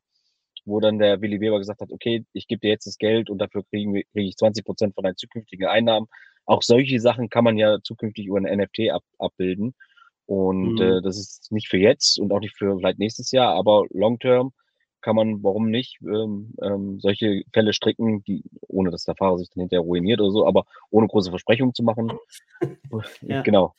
wo 0.65 0.80
dann 0.80 1.00
der 1.00 1.21
Willi 1.21 1.39
Weber 1.39 1.59
gesagt 1.59 1.81
hat, 1.81 1.91
okay, 1.91 2.25
ich 2.33 2.47
gebe 2.47 2.59
dir 2.59 2.69
jetzt 2.69 2.88
das 2.88 2.97
Geld 2.97 3.30
und 3.30 3.39
dafür 3.39 3.63
kriege 3.69 4.03
krieg 4.13 4.27
ich 4.27 4.35
20 4.35 4.65
Prozent 4.65 4.95
von 4.95 5.03
deinen 5.03 5.18
zukünftigen 5.18 5.68
Einnahmen. 5.68 6.07
Auch 6.47 6.63
solche 6.63 6.99
Sachen 6.99 7.29
kann 7.29 7.44
man 7.44 7.57
ja 7.57 7.77
zukünftig 7.83 8.25
über 8.25 8.38
ein 8.38 8.57
NFT 8.57 8.89
ab, 8.91 9.03
abbilden. 9.19 9.75
Und 10.25 10.75
mhm. 10.75 10.81
äh, 10.81 11.01
das 11.01 11.17
ist 11.17 11.51
nicht 11.51 11.69
für 11.69 11.77
jetzt 11.77 12.19
und 12.19 12.31
auch 12.31 12.39
nicht 12.39 12.57
für 12.57 12.77
vielleicht 12.77 12.99
nächstes 12.99 13.31
Jahr, 13.31 13.53
aber 13.53 13.85
long 13.91 14.17
term 14.17 14.51
kann 15.01 15.15
man, 15.15 15.44
warum 15.44 15.69
nicht, 15.69 15.99
ähm, 16.01 16.53
ähm, 16.61 16.99
solche 16.99 17.44
Fälle 17.53 17.71
stricken, 17.71 18.23
die, 18.23 18.44
ohne 18.67 18.91
dass 18.91 19.03
der 19.03 19.15
Fahrer 19.15 19.38
sich 19.38 19.49
dann 19.49 19.61
hinterher 19.61 19.83
ruiniert 19.83 20.19
oder 20.19 20.31
so, 20.31 20.47
aber 20.47 20.65
ohne 20.89 21.07
große 21.07 21.29
Versprechungen 21.29 21.73
zu 21.73 21.83
machen. 21.83 22.11
ja. 23.21 23.41
Genau. 23.41 23.73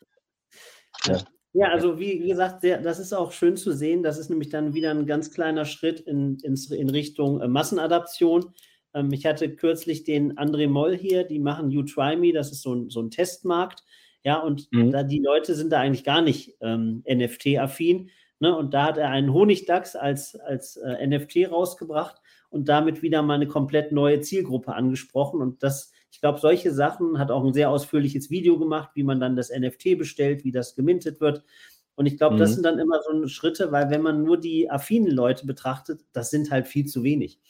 Ja. 1.06 1.18
ja. 1.52 1.68
also 1.68 1.98
wie, 1.98 2.22
wie 2.22 2.28
gesagt, 2.28 2.62
sehr, 2.62 2.80
das 2.80 2.98
ist 2.98 3.12
auch 3.12 3.32
schön 3.32 3.56
zu 3.56 3.72
sehen. 3.72 4.02
Das 4.02 4.16
ist 4.16 4.30
nämlich 4.30 4.48
dann 4.48 4.74
wieder 4.74 4.90
ein 4.90 5.06
ganz 5.06 5.30
kleiner 5.30 5.64
Schritt 5.64 6.00
in, 6.00 6.38
in, 6.42 6.54
in 6.54 6.88
Richtung 6.88 7.40
äh, 7.40 7.48
Massenadaption. 7.48 8.54
Ähm, 8.98 9.12
ich 9.12 9.26
hatte 9.26 9.54
kürzlich 9.54 10.04
den 10.04 10.38
André 10.38 10.68
Moll 10.68 10.96
hier, 10.96 11.24
die 11.24 11.38
machen 11.38 11.70
You 11.70 11.82
Try 11.82 12.16
Me, 12.16 12.32
das 12.32 12.52
ist 12.52 12.62
so 12.62 12.74
ein, 12.74 12.90
so 12.90 13.00
ein 13.00 13.10
Testmarkt. 13.10 13.84
Ja, 14.24 14.38
und 14.38 14.68
mhm. 14.72 14.90
da, 14.90 15.02
die 15.02 15.20
Leute 15.20 15.54
sind 15.54 15.70
da 15.70 15.80
eigentlich 15.80 16.04
gar 16.04 16.20
nicht 16.20 16.56
ähm, 16.60 17.02
NFT-affin. 17.08 18.10
Ne? 18.40 18.56
Und 18.56 18.74
da 18.74 18.86
hat 18.86 18.98
er 18.98 19.10
einen 19.10 19.32
Honigdachs 19.32 19.96
als, 19.96 20.34
als 20.36 20.76
äh, 20.76 21.06
NFT 21.06 21.50
rausgebracht 21.50 22.20
und 22.50 22.68
damit 22.68 23.02
wieder 23.02 23.22
mal 23.22 23.34
eine 23.34 23.46
komplett 23.46 23.92
neue 23.92 24.20
Zielgruppe 24.20 24.74
angesprochen. 24.74 25.40
Und 25.40 25.62
das, 25.62 25.92
ich 26.10 26.20
glaube, 26.20 26.40
solche 26.40 26.72
Sachen 26.72 27.18
hat 27.18 27.30
auch 27.30 27.44
ein 27.44 27.54
sehr 27.54 27.70
ausführliches 27.70 28.30
Video 28.30 28.58
gemacht, 28.58 28.90
wie 28.94 29.02
man 29.02 29.20
dann 29.20 29.36
das 29.36 29.50
NFT 29.50 29.98
bestellt, 29.98 30.44
wie 30.44 30.52
das 30.52 30.74
gemintet 30.74 31.20
wird. 31.20 31.42
Und 31.94 32.06
ich 32.06 32.16
glaube, 32.16 32.36
mhm. 32.36 32.40
das 32.40 32.54
sind 32.54 32.64
dann 32.64 32.78
immer 32.78 33.00
so 33.02 33.26
Schritte, 33.26 33.72
weil 33.72 33.90
wenn 33.90 34.02
man 34.02 34.22
nur 34.22 34.38
die 34.38 34.70
affinen 34.70 35.10
Leute 35.10 35.46
betrachtet, 35.46 36.04
das 36.12 36.30
sind 36.30 36.50
halt 36.50 36.68
viel 36.68 36.86
zu 36.86 37.02
wenig. 37.02 37.40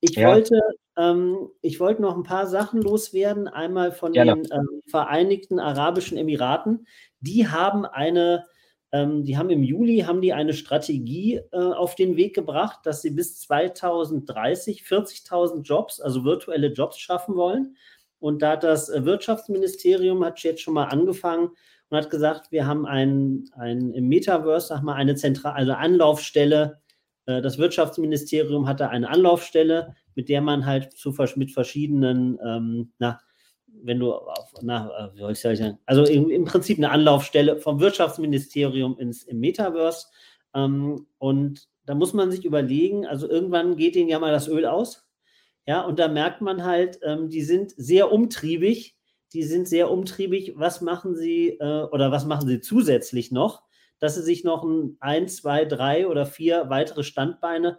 Ich 0.00 0.16
ja. 0.16 0.28
wollte, 0.28 0.58
ähm, 0.96 1.48
ich 1.60 1.80
wollte 1.80 2.02
noch 2.02 2.16
ein 2.16 2.22
paar 2.22 2.46
Sachen 2.46 2.82
loswerden. 2.82 3.48
Einmal 3.48 3.92
von 3.92 4.12
Gerne. 4.12 4.34
den 4.34 4.52
ähm, 4.52 4.82
Vereinigten 4.86 5.58
Arabischen 5.58 6.18
Emiraten. 6.18 6.86
Die 7.20 7.48
haben 7.48 7.86
eine, 7.86 8.44
ähm, 8.92 9.24
die 9.24 9.38
haben 9.38 9.50
im 9.50 9.62
Juli 9.62 10.00
haben 10.00 10.20
die 10.20 10.32
eine 10.32 10.52
Strategie 10.52 11.40
äh, 11.52 11.56
auf 11.56 11.94
den 11.94 12.16
Weg 12.16 12.34
gebracht, 12.34 12.80
dass 12.84 13.02
sie 13.02 13.10
bis 13.10 13.40
2030 13.40 14.82
40.000 14.82 15.62
Jobs, 15.62 16.00
also 16.00 16.24
virtuelle 16.24 16.68
Jobs 16.68 16.98
schaffen 16.98 17.36
wollen. 17.36 17.76
Und 18.18 18.42
da 18.42 18.52
hat 18.52 18.62
das 18.62 18.88
Wirtschaftsministerium 18.88 20.24
hat 20.24 20.40
jetzt 20.40 20.60
schon 20.60 20.74
mal 20.74 20.84
angefangen 20.84 21.50
und 21.88 21.96
hat 21.96 22.10
gesagt, 22.10 22.52
wir 22.52 22.66
haben 22.66 22.86
ein, 22.86 23.50
ein 23.54 23.92
im 23.92 24.08
Metaverse, 24.08 24.68
sag 24.68 24.82
mal, 24.82 24.94
eine 24.94 25.16
zentrale 25.16 25.56
also 25.56 25.72
Anlaufstelle 25.72 26.82
äh, 27.26 27.40
das 27.40 27.58
Wirtschaftsministerium 27.58 28.66
hatte 28.66 28.88
eine 28.88 29.08
Anlaufstelle, 29.08 29.94
mit 30.14 30.28
der 30.28 30.40
man 30.40 30.66
halt 30.66 30.92
zu, 30.92 31.14
mit 31.36 31.50
verschiedenen, 31.50 32.38
ähm, 32.44 32.92
na, 32.98 33.20
wenn 33.66 33.98
du 33.98 34.12
auf, 34.12 34.52
na, 34.62 35.12
wie 35.14 35.20
soll 35.20 35.32
ich 35.32 35.40
sagen, 35.40 35.78
also 35.86 36.04
im, 36.04 36.30
im, 36.30 36.44
Prinzip 36.44 36.78
eine 36.78 36.90
Anlaufstelle 36.90 37.58
vom 37.58 37.80
Wirtschaftsministerium 37.80 38.98
ins 38.98 39.22
im 39.22 39.40
Metaverse. 39.40 40.08
Ähm, 40.54 41.06
und 41.18 41.68
da 41.86 41.94
muss 41.94 42.12
man 42.12 42.30
sich 42.30 42.44
überlegen, 42.44 43.06
also 43.06 43.28
irgendwann 43.28 43.76
geht 43.76 43.96
ihnen 43.96 44.08
ja 44.08 44.18
mal 44.18 44.32
das 44.32 44.48
Öl 44.48 44.66
aus. 44.66 45.08
Ja, 45.66 45.82
und 45.82 45.98
da 45.98 46.08
merkt 46.08 46.40
man 46.40 46.64
halt, 46.64 46.98
ähm, 47.02 47.28
die 47.28 47.42
sind 47.42 47.72
sehr 47.76 48.12
umtriebig. 48.12 48.96
Die 49.32 49.44
sind 49.44 49.66
sehr 49.66 49.90
umtriebig. 49.90 50.52
Was 50.56 50.80
machen 50.80 51.16
sie 51.16 51.56
äh, 51.60 51.84
oder 51.84 52.10
was 52.10 52.26
machen 52.26 52.48
sie 52.48 52.60
zusätzlich 52.60 53.32
noch? 53.32 53.62
dass 54.02 54.16
sie 54.16 54.22
sich 54.22 54.42
noch 54.42 54.64
ein, 54.64 54.96
ein 54.98 55.28
zwei, 55.28 55.64
drei 55.64 56.08
oder 56.08 56.26
vier 56.26 56.68
weitere 56.68 57.04
Standbeine 57.04 57.78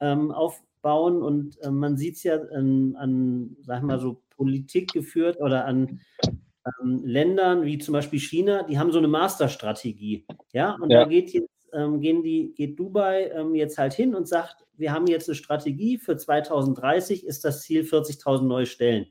ähm, 0.00 0.32
aufbauen. 0.78 1.22
Und 1.22 1.60
äh, 1.62 1.70
man 1.70 1.96
sieht 1.96 2.16
es 2.16 2.22
ja 2.22 2.36
an, 2.36 2.96
an, 2.96 3.56
sag 3.62 3.82
mal 3.82 4.00
so, 4.00 4.22
Politik 4.30 4.92
geführt 4.92 5.40
oder 5.40 5.64
an 5.64 6.00
ähm, 6.24 7.02
Ländern 7.04 7.64
wie 7.64 7.78
zum 7.78 7.92
Beispiel 7.92 8.20
China, 8.20 8.62
die 8.62 8.78
haben 8.78 8.92
so 8.92 8.98
eine 8.98 9.08
Masterstrategie. 9.08 10.26
Ja, 10.52 10.76
und 10.80 10.90
ja. 10.90 11.00
da 11.00 11.08
geht 11.08 11.30
jetzt, 11.30 11.50
ähm, 11.72 12.00
gehen 12.00 12.22
die, 12.22 12.54
geht 12.54 12.78
Dubai 12.78 13.30
ähm, 13.34 13.54
jetzt 13.54 13.78
halt 13.78 13.94
hin 13.94 14.14
und 14.14 14.28
sagt, 14.28 14.64
wir 14.76 14.92
haben 14.92 15.08
jetzt 15.08 15.28
eine 15.28 15.34
Strategie 15.34 15.98
für 15.98 16.16
2030 16.16 17.26
ist 17.26 17.44
das 17.44 17.62
Ziel 17.62 17.82
40.000 17.82 18.42
neue 18.42 18.66
Stellen. 18.66 19.06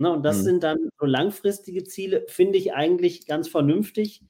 Ne, 0.00 0.12
und 0.12 0.22
das 0.24 0.38
mhm. 0.38 0.42
sind 0.42 0.62
dann 0.62 0.78
so 1.00 1.06
langfristige 1.06 1.82
Ziele, 1.82 2.24
finde 2.28 2.56
ich 2.56 2.72
eigentlich 2.72 3.26
ganz 3.26 3.48
vernünftig. 3.48 4.22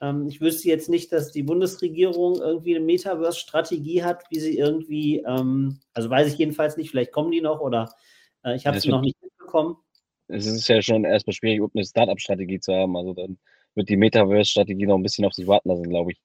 Ähm, 0.00 0.26
ich 0.28 0.40
wüsste 0.40 0.68
jetzt 0.68 0.88
nicht, 0.88 1.12
dass 1.12 1.32
die 1.32 1.42
Bundesregierung 1.42 2.36
irgendwie 2.40 2.76
eine 2.76 2.84
Metaverse-Strategie 2.84 4.04
hat, 4.04 4.24
wie 4.30 4.40
sie 4.40 4.56
irgendwie, 4.56 5.18
ähm, 5.26 5.80
also 5.92 6.08
weiß 6.08 6.32
ich 6.32 6.38
jedenfalls 6.38 6.76
nicht, 6.76 6.90
vielleicht 6.90 7.12
kommen 7.12 7.30
die 7.30 7.40
noch 7.40 7.60
oder 7.60 7.92
äh, 8.44 8.54
ich 8.54 8.66
habe 8.66 8.78
sie 8.80 8.90
noch 8.90 9.00
nicht 9.00 9.20
mitbekommen. 9.22 9.76
Es 10.28 10.46
ist 10.46 10.68
ja 10.68 10.82
schon 10.82 11.04
erstmal 11.04 11.34
schwierig, 11.34 11.62
eine 11.74 11.84
Startup-Strategie 11.84 12.60
zu 12.60 12.74
haben. 12.74 12.96
Also 12.96 13.14
dann 13.14 13.38
wird 13.74 13.88
die 13.88 13.96
Metaverse-Strategie 13.96 14.86
noch 14.86 14.96
ein 14.96 15.02
bisschen 15.02 15.24
auf 15.24 15.32
sich 15.32 15.46
warten 15.46 15.70
lassen, 15.70 15.88
glaube 15.88 16.12
ich. 16.12 16.20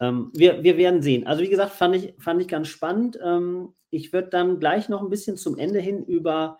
Ähm, 0.00 0.30
wir, 0.34 0.62
wir 0.64 0.76
werden 0.76 1.02
sehen. 1.02 1.26
Also 1.26 1.42
wie 1.42 1.48
gesagt, 1.48 1.72
fand 1.72 1.94
ich, 1.96 2.14
fand 2.18 2.40
ich 2.40 2.48
ganz 2.48 2.68
spannend. 2.68 3.18
Ähm, 3.22 3.74
ich 3.90 4.12
würde 4.12 4.28
dann 4.28 4.58
gleich 4.58 4.88
noch 4.88 5.02
ein 5.02 5.10
bisschen 5.10 5.36
zum 5.36 5.58
Ende 5.58 5.80
hin 5.80 6.04
über, 6.04 6.58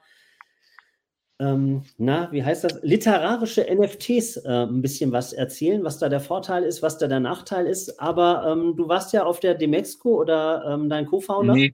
ähm, 1.41 1.83
na, 1.97 2.31
wie 2.33 2.45
heißt 2.45 2.65
das, 2.65 2.81
literarische 2.83 3.63
NFTs 3.63 4.37
äh, 4.45 4.67
ein 4.67 4.83
bisschen 4.83 5.11
was 5.11 5.33
erzählen, 5.33 5.83
was 5.83 5.99
da 5.99 6.09
der 6.09 6.21
Vorteil 6.21 6.65
ist, 6.65 6.83
was 6.83 6.99
da 6.99 7.09
der 7.09 7.21
Nachteil 7.21 7.67
ist. 7.67 7.99
Aber 7.99 8.47
ähm, 8.47 8.77
du 8.77 8.89
warst 8.89 9.13
ja 9.15 9.25
auf 9.25 9.41
der 9.41 9.55
Demexco 9.55 10.21
oder 10.21 10.65
ähm, 10.67 10.91
dein 10.91 11.07
Co-Founder? 11.07 11.55
Nee. 11.55 11.73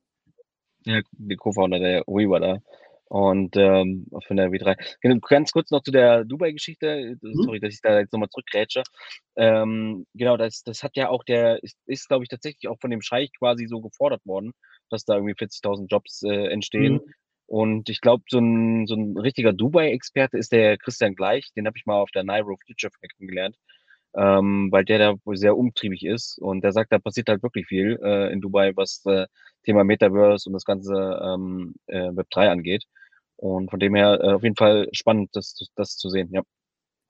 Ja, 0.85 1.00
der 1.11 1.37
Co-Founder, 1.37 1.80
der 1.80 2.02
Rui 2.02 2.30
war 2.30 2.40
da. 2.40 2.58
Und 3.08 3.54
von 3.54 4.37
der 4.37 4.50
W3. 4.50 4.76
Genau, 5.00 5.20
ganz 5.20 5.52
kurz 5.52 5.70
noch 5.70 5.82
zu 5.82 5.92
der 5.92 6.25
Dubai-Geschichte. 6.25 7.16
Mhm. 7.20 7.42
Sorry, 7.44 7.61
dass 7.61 7.75
ich 7.75 7.80
da 7.80 8.00
jetzt 8.00 8.12
nochmal 8.12 8.28
zurückgrätsche. 8.28 8.82
Ähm, 9.37 10.06
genau, 10.14 10.37
das, 10.37 10.64
das 10.64 10.82
hat 10.82 10.96
ja 10.96 11.08
auch 11.08 11.23
der, 11.23 11.62
ist, 11.62 11.76
ist 11.87 12.08
glaube 12.08 12.25
ich, 12.25 12.28
tatsächlich 12.28 12.68
auch 12.68 12.80
von 12.80 12.90
dem 12.90 13.02
Scheich 13.02 13.30
quasi 13.38 13.66
so 13.68 13.80
gefordert 13.80 14.26
worden, 14.26 14.52
dass 14.90 15.04
da 15.04 15.14
irgendwie 15.14 15.35
40.000 15.35 15.87
Jobs 15.88 16.23
äh, 16.25 16.49
entstehen. 16.49 16.94
Mhm. 16.94 17.12
Und 17.46 17.88
ich 17.88 18.00
glaube, 18.00 18.24
so 18.28 18.38
ein, 18.38 18.86
so 18.86 18.94
ein 18.94 19.16
richtiger 19.16 19.52
Dubai-Experte 19.52 20.36
ist 20.36 20.52
der 20.52 20.76
Christian 20.78 21.14
Gleich. 21.14 21.52
Den 21.56 21.66
habe 21.66 21.78
ich 21.78 21.86
mal 21.86 22.00
auf 22.00 22.10
der 22.10 22.24
Nairo 22.24 22.56
Future 22.66 22.90
Fair 22.92 23.08
kennengelernt, 23.16 23.56
ähm, 24.16 24.68
weil 24.72 24.84
der 24.84 24.98
da 24.98 25.14
wohl 25.24 25.36
sehr 25.36 25.56
umtriebig 25.56 26.04
ist. 26.04 26.38
Und 26.38 26.62
der 26.62 26.72
sagt, 26.72 26.92
da 26.92 26.98
passiert 26.98 27.28
halt 27.28 27.42
wirklich 27.42 27.66
viel 27.66 27.98
äh, 28.02 28.32
in 28.32 28.40
Dubai, 28.40 28.72
was 28.74 29.04
äh, 29.06 29.26
Thema 29.64 29.84
Metaverse 29.84 30.48
und 30.48 30.54
das 30.54 30.64
ganze 30.64 30.94
ähm, 30.94 31.74
äh, 31.86 32.08
Web3 32.10 32.48
angeht. 32.48 32.84
Und 33.36 33.70
von 33.70 33.78
dem 33.78 33.94
her 33.94 34.18
äh, 34.20 34.32
auf 34.32 34.42
jeden 34.42 34.56
Fall 34.56 34.88
spannend, 34.92 35.30
das, 35.34 35.56
das 35.76 35.96
zu 35.96 36.08
sehen, 36.08 36.30
ja. 36.32 36.42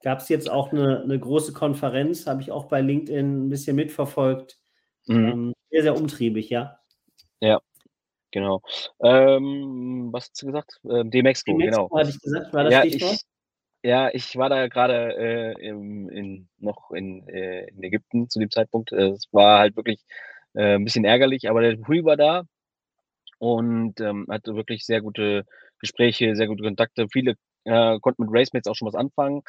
Gab 0.03 0.19
es 0.19 0.29
jetzt 0.29 0.49
auch 0.49 0.71
eine, 0.71 1.01
eine 1.01 1.19
große 1.19 1.53
Konferenz, 1.53 2.27
habe 2.27 2.41
ich 2.41 2.51
auch 2.51 2.65
bei 2.65 2.81
LinkedIn 2.81 3.47
ein 3.47 3.49
bisschen 3.49 3.75
mitverfolgt. 3.75 4.59
Mhm. 5.07 5.25
Ähm, 5.25 5.53
sehr, 5.71 5.81
sehr 5.81 5.97
umtriebig, 5.97 6.49
ja. 6.49 6.79
Ja, 7.39 7.59
genau. 8.37 8.61
Ähm, 9.01 10.09
was 10.11 10.25
hast 10.25 10.41
du 10.41 10.47
gesagt? 10.47 10.79
Ähm, 10.83 11.09
Demexco, 11.11 11.51
Demexco 11.51 11.87
genau. 11.87 11.99
hatte 11.99 12.09
ich 12.11 12.21
gesagt, 12.21 12.53
war 12.53 12.63
das 12.63 12.73
ja, 12.73 12.81
Stichwort? 12.81 13.13
Ich, 13.13 13.21
ja, 13.83 14.09
ich 14.13 14.35
war 14.35 14.49
da 14.49 14.67
gerade 14.67 15.15
äh, 15.17 15.67
in, 15.67 16.47
noch 16.59 16.91
in, 16.91 17.27
äh, 17.27 17.67
in 17.69 17.83
Ägypten 17.83 18.29
zu 18.29 18.39
dem 18.39 18.51
Zeitpunkt. 18.51 18.91
Es 18.91 19.27
war 19.31 19.59
halt 19.59 19.75
wirklich 19.75 20.03
äh, 20.53 20.75
ein 20.75 20.83
bisschen 20.83 21.05
ärgerlich, 21.05 21.49
aber 21.49 21.61
der 21.61 21.77
Hui 21.87 22.03
war 22.03 22.17
da 22.17 22.43
und 23.39 23.99
ähm, 24.01 24.25
hatte 24.29 24.55
wirklich 24.55 24.85
sehr 24.85 25.01
gute 25.01 25.45
Gespräche, 25.79 26.35
sehr 26.35 26.47
gute 26.47 26.63
Kontakte. 26.63 27.07
Viele 27.11 27.35
äh, 27.65 27.99
konnten 27.99 28.23
mit 28.23 28.31
Racemates 28.33 28.67
auch 28.67 28.75
schon 28.75 28.87
was 28.87 28.95
anfangen. 28.95 29.41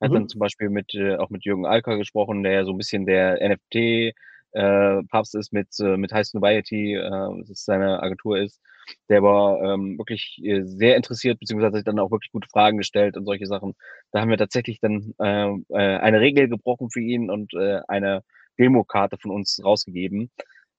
Hat 0.00 0.10
mhm. 0.10 0.14
dann 0.14 0.28
zum 0.28 0.40
Beispiel 0.40 0.68
mit, 0.68 0.94
äh, 0.94 1.16
auch 1.16 1.30
mit 1.30 1.44
Jürgen 1.44 1.66
Alker 1.66 1.96
gesprochen, 1.96 2.42
der 2.42 2.52
ja 2.52 2.64
so 2.64 2.72
ein 2.72 2.78
bisschen 2.78 3.06
der 3.06 3.38
NFT 3.40 4.14
äh, 4.56 5.02
Papst 5.10 5.34
ist 5.34 5.52
mit, 5.52 5.68
äh, 5.80 5.96
mit 5.96 6.12
High 6.12 6.26
Snobiety, 6.26 6.94
äh, 6.94 7.44
das 7.46 7.64
seine 7.64 8.02
Agentur 8.02 8.38
ist. 8.38 8.60
Der 9.08 9.22
war 9.22 9.60
ähm, 9.62 9.98
wirklich 9.98 10.40
äh, 10.42 10.62
sehr 10.62 10.96
interessiert, 10.96 11.38
beziehungsweise 11.40 11.68
hat 11.68 11.74
sich 11.74 11.84
dann 11.84 11.98
auch 11.98 12.10
wirklich 12.10 12.32
gute 12.32 12.48
Fragen 12.48 12.78
gestellt 12.78 13.16
und 13.16 13.26
solche 13.26 13.46
Sachen. 13.46 13.74
Da 14.12 14.20
haben 14.20 14.30
wir 14.30 14.38
tatsächlich 14.38 14.80
dann 14.80 15.12
äh, 15.18 15.48
äh, 15.70 15.98
eine 15.98 16.20
Regel 16.20 16.48
gebrochen 16.48 16.90
für 16.90 17.00
ihn 17.00 17.30
und 17.30 17.52
äh, 17.54 17.80
eine 17.88 18.22
Demokarte 18.58 19.18
von 19.18 19.30
uns 19.30 19.60
rausgegeben. 19.62 20.30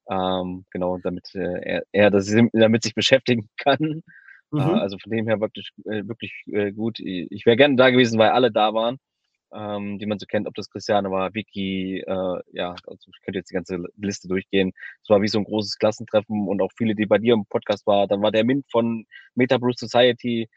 Ähm, 0.09 0.65
genau, 0.71 0.97
damit 0.97 1.35
äh, 1.35 1.59
er, 1.61 1.83
er 1.91 2.09
das 2.09 2.33
damit 2.53 2.83
sich 2.83 2.95
beschäftigen 2.95 3.49
kann. 3.57 4.01
Äh, 4.53 4.55
mhm. 4.55 4.61
Also 4.61 4.97
von 4.97 5.11
dem 5.11 5.27
her 5.27 5.39
wirklich, 5.39 5.69
äh, 5.85 6.07
wirklich 6.07 6.33
äh, 6.47 6.71
gut. 6.71 6.99
Ich 6.99 7.45
wäre 7.45 7.57
gerne 7.57 7.75
da 7.75 7.89
gewesen, 7.91 8.17
weil 8.17 8.29
alle 8.29 8.51
da 8.51 8.73
waren, 8.73 8.97
ähm, 9.53 9.97
die 9.99 10.05
man 10.05 10.19
so 10.19 10.25
kennt, 10.25 10.47
ob 10.47 10.53
das 10.55 10.69
Christiane 10.69 11.11
war, 11.11 11.33
Vicky, 11.33 11.99
äh, 11.99 12.39
ja, 12.51 12.75
also 12.85 13.09
ich 13.09 13.21
könnte 13.23 13.39
jetzt 13.39 13.49
die 13.49 13.55
ganze 13.55 13.83
Liste 13.95 14.27
durchgehen. 14.27 14.73
Es 15.03 15.09
war 15.09 15.21
wie 15.21 15.27
so 15.27 15.39
ein 15.39 15.45
großes 15.45 15.77
Klassentreffen 15.77 16.47
und 16.47 16.61
auch 16.61 16.71
viele, 16.77 16.95
die 16.95 17.05
bei 17.05 17.17
dir 17.17 17.33
im 17.33 17.45
Podcast 17.45 17.87
waren. 17.87 18.07
Dann 18.09 18.21
war 18.21 18.31
der 18.31 18.45
Mint 18.45 18.65
von 18.71 19.05
Meta 19.35 19.57
Society 19.75 20.49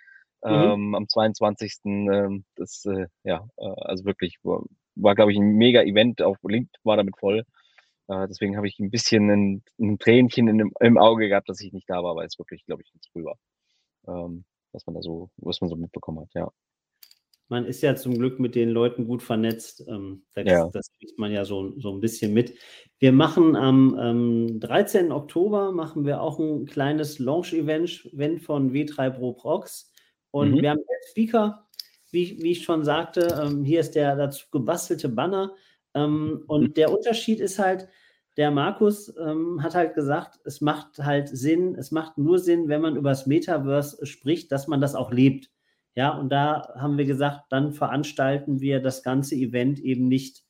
mhm. 0.45 0.51
ähm, 0.51 0.89
mhm. 0.89 0.95
am 0.95 1.09
22. 1.09 1.75
Ähm, 1.85 2.45
das, 2.57 2.85
äh, 2.87 3.07
ja, 3.25 3.47
äh, 3.57 3.75
also 3.83 4.05
wirklich 4.05 4.39
war, 4.43 4.63
war 4.97 5.15
glaube 5.15 5.33
ich, 5.33 5.39
ein 5.39 5.55
mega 5.57 5.83
Event. 5.83 6.23
Auch 6.23 6.37
LinkedIn 6.43 6.81
war 6.85 6.97
damit 6.97 7.17
voll. 7.19 7.45
Äh, 8.09 8.27
deswegen 8.29 8.57
habe 8.57 8.67
ich 8.67 8.79
ein 8.81 8.91
bisschen 8.91 9.31
ein, 9.31 9.63
ein 9.79 9.99
Tränchen 9.99 10.49
in, 10.49 10.73
im 10.81 10.99
Auge 10.99 11.29
gehabt, 11.29 11.49
dass 11.49 11.61
ich 11.61 11.73
nicht 11.73 11.89
da 11.89 12.03
war, 12.03 12.17
weil 12.17 12.27
es 12.27 12.39
wirklich, 12.39 12.65
glaube 12.67 12.83
ich, 12.83 12.93
ganz 12.93 13.07
früh 13.13 13.25
war. 13.25 13.37
Ähm, 14.09 14.45
was 14.73 14.87
man 14.87 14.95
da 14.95 15.03
so, 15.03 15.31
was 15.37 15.61
man 15.61 15.71
so 15.71 15.77
mitbekommen 15.77 16.21
hat, 16.21 16.31
ja. 16.35 16.51
Man 17.51 17.67
ist 17.67 17.83
ja 17.83 17.97
zum 17.97 18.17
Glück 18.17 18.39
mit 18.39 18.55
den 18.55 18.71
Leuten 18.71 19.09
gut 19.09 19.23
vernetzt. 19.23 19.85
Ähm, 19.89 20.23
das, 20.35 20.45
ja. 20.47 20.71
das 20.73 20.93
kriegt 20.99 21.19
man 21.19 21.33
ja 21.33 21.45
so, 21.45 21.79
so 21.79 21.93
ein 21.93 22.01
bisschen 22.01 22.33
mit. 22.33 22.55
Wir 23.01 23.11
machen 23.11 23.57
am 23.57 23.99
ähm, 24.01 24.61
13. 24.61 25.11
Oktober 25.11 25.73
machen 25.73 26.07
wir 26.07 26.23
auch 26.23 26.39
ein 26.39 26.65
kleines 26.65 27.19
Launch-Event 27.19 28.43
von 28.43 28.73
W3 28.73 29.11
Pro 29.11 29.33
Prox. 29.33 29.93
Und 30.31 30.53
mhm. 30.53 30.63
wir 30.63 30.71
haben 30.71 30.81
Speaker, 31.11 31.67
wie, 32.13 32.41
wie 32.41 32.53
ich 32.53 32.63
schon 32.63 32.85
sagte, 32.85 33.43
ähm, 33.43 33.65
hier 33.65 33.81
ist 33.81 33.97
der 33.97 34.15
dazu 34.15 34.47
gebastelte 34.53 35.09
Banner. 35.09 35.53
Ähm, 35.93 36.45
und 36.47 36.63
mhm. 36.63 36.75
der 36.75 36.93
Unterschied 36.93 37.41
ist 37.41 37.59
halt, 37.59 37.89
der 38.37 38.53
Markus 38.53 39.13
ähm, 39.19 39.61
hat 39.61 39.75
halt 39.75 39.95
gesagt, 39.95 40.39
es 40.45 40.61
macht 40.61 40.99
halt 40.99 41.29
Sinn, 41.29 41.75
es 41.75 41.91
macht 41.91 42.17
nur 42.17 42.39
Sinn, 42.39 42.69
wenn 42.69 42.81
man 42.81 42.95
über 42.95 43.11
das 43.11 43.27
Metaverse 43.27 44.07
spricht, 44.07 44.53
dass 44.53 44.69
man 44.69 44.81
das 44.81 44.95
auch 44.95 45.11
lebt. 45.11 45.51
Ja, 45.95 46.11
und 46.11 46.31
da 46.31 46.73
haben 46.77 46.99
wir 46.99 47.05
gesagt, 47.05 47.47
dann 47.51 47.73
veranstalten 47.73 48.61
wir 48.61 48.81
das 48.81 49.03
ganze 49.03 49.35
Event 49.35 49.81
eben 49.81 50.09
nicht 50.09 50.45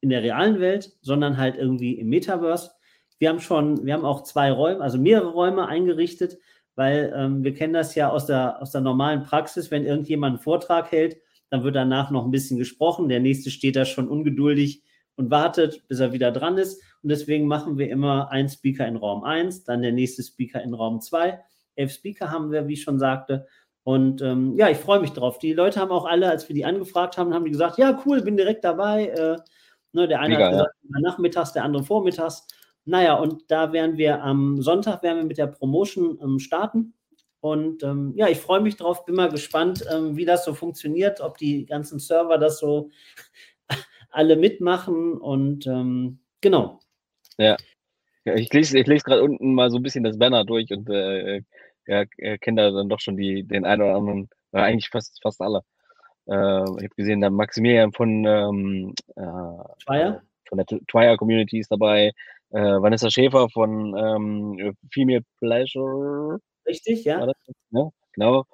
in 0.00 0.10
der 0.10 0.22
realen 0.22 0.60
Welt, 0.60 0.92
sondern 1.02 1.36
halt 1.36 1.56
irgendwie 1.56 1.98
im 1.98 2.08
Metaverse. 2.08 2.70
Wir 3.18 3.30
haben 3.30 3.40
schon, 3.40 3.84
wir 3.84 3.94
haben 3.94 4.04
auch 4.04 4.22
zwei 4.22 4.52
Räume, 4.52 4.82
also 4.82 4.98
mehrere 4.98 5.30
Räume 5.30 5.66
eingerichtet, 5.66 6.38
weil 6.74 7.12
ähm, 7.16 7.42
wir 7.42 7.54
kennen 7.54 7.72
das 7.72 7.94
ja 7.94 8.10
aus 8.10 8.26
der, 8.26 8.60
aus 8.62 8.70
der 8.70 8.82
normalen 8.82 9.22
Praxis, 9.22 9.70
wenn 9.70 9.84
irgendjemand 9.84 10.36
einen 10.36 10.42
Vortrag 10.42 10.92
hält, 10.92 11.16
dann 11.50 11.64
wird 11.64 11.76
danach 11.76 12.10
noch 12.10 12.24
ein 12.24 12.30
bisschen 12.30 12.58
gesprochen, 12.58 13.08
der 13.08 13.20
nächste 13.20 13.50
steht 13.50 13.76
da 13.76 13.84
schon 13.84 14.08
ungeduldig 14.08 14.82
und 15.16 15.30
wartet, 15.30 15.86
bis 15.88 16.00
er 16.00 16.12
wieder 16.12 16.30
dran 16.30 16.58
ist. 16.58 16.82
Und 17.02 17.08
deswegen 17.08 17.46
machen 17.46 17.78
wir 17.78 17.88
immer 17.88 18.30
einen 18.30 18.48
Speaker 18.48 18.86
in 18.86 18.96
Raum 18.96 19.24
1, 19.24 19.64
dann 19.64 19.82
der 19.82 19.92
nächste 19.92 20.22
Speaker 20.22 20.62
in 20.62 20.74
Raum 20.74 21.00
2. 21.00 21.40
Elf 21.76 21.92
Speaker 21.92 22.30
haben 22.30 22.50
wir, 22.50 22.68
wie 22.68 22.74
ich 22.74 22.82
schon 22.82 22.98
sagte. 22.98 23.46
Und 23.86 24.20
ähm, 24.20 24.56
ja, 24.56 24.68
ich 24.68 24.78
freue 24.78 24.98
mich 24.98 25.12
drauf. 25.12 25.38
Die 25.38 25.52
Leute 25.52 25.78
haben 25.78 25.92
auch 25.92 26.06
alle, 26.06 26.28
als 26.28 26.48
wir 26.48 26.56
die 26.56 26.64
angefragt 26.64 27.16
haben, 27.16 27.32
haben 27.32 27.44
die 27.44 27.52
gesagt, 27.52 27.78
ja, 27.78 28.02
cool, 28.04 28.20
bin 28.20 28.36
direkt 28.36 28.64
dabei. 28.64 29.06
Äh, 29.06 29.36
ne, 29.92 30.08
der 30.08 30.18
eine 30.18 30.34
Mega, 30.34 30.46
hat 30.46 30.52
gesagt, 30.54 30.74
ja. 30.82 31.00
nachmittags, 31.02 31.52
der 31.52 31.62
andere 31.62 31.84
vormittags. 31.84 32.48
Naja, 32.84 33.14
und 33.14 33.44
da 33.48 33.72
werden 33.72 33.96
wir 33.96 34.24
am 34.24 34.60
Sonntag 34.60 35.04
werden 35.04 35.18
wir 35.18 35.24
mit 35.24 35.38
der 35.38 35.46
Promotion 35.46 36.18
ähm, 36.20 36.40
starten. 36.40 36.94
Und 37.38 37.84
ähm, 37.84 38.12
ja, 38.16 38.26
ich 38.26 38.38
freue 38.38 38.60
mich 38.60 38.74
drauf, 38.74 39.04
bin 39.04 39.14
mal 39.14 39.30
gespannt, 39.30 39.84
ähm, 39.88 40.16
wie 40.16 40.24
das 40.24 40.44
so 40.44 40.52
funktioniert, 40.52 41.20
ob 41.20 41.38
die 41.38 41.64
ganzen 41.64 42.00
Server 42.00 42.38
das 42.38 42.58
so 42.58 42.90
alle 44.10 44.34
mitmachen 44.34 45.12
und 45.12 45.64
ähm, 45.68 46.18
genau. 46.40 46.80
Ja. 47.38 47.56
ja 48.24 48.34
ich 48.34 48.52
lese, 48.52 48.80
ich 48.80 48.88
lese 48.88 49.04
gerade 49.04 49.22
unten 49.22 49.54
mal 49.54 49.70
so 49.70 49.76
ein 49.76 49.84
bisschen 49.84 50.02
das 50.02 50.18
Banner 50.18 50.44
durch 50.44 50.72
und 50.72 50.90
äh, 50.90 51.42
ja, 51.86 52.04
kenne 52.38 52.62
da 52.62 52.70
dann 52.70 52.88
doch 52.88 53.00
schon 53.00 53.16
die, 53.16 53.42
den 53.44 53.64
einen 53.64 53.82
oder 53.82 53.96
anderen, 53.96 54.28
äh, 54.52 54.58
eigentlich 54.58 54.88
fast, 54.88 55.20
fast 55.22 55.40
alle. 55.40 55.62
Äh, 56.26 56.62
ich 56.62 56.84
habe 56.84 56.94
gesehen, 56.96 57.20
da 57.20 57.30
Maximilian 57.30 57.92
von, 57.92 58.24
ähm, 58.24 58.94
äh, 59.16 59.84
Twire? 59.84 60.22
von 60.48 60.58
der 60.58 60.66
Twire 60.66 61.16
Community 61.16 61.58
ist 61.58 61.70
dabei, 61.70 62.12
äh, 62.50 62.58
Vanessa 62.60 63.10
Schäfer 63.10 63.48
von 63.48 63.96
ähm, 63.96 64.76
Female 64.92 65.22
Pleasure. 65.38 66.38
Richtig, 66.66 67.04
ja. 67.04 67.24
Das, 67.24 67.34
ne? 67.70 67.90
Genau. 68.14 68.44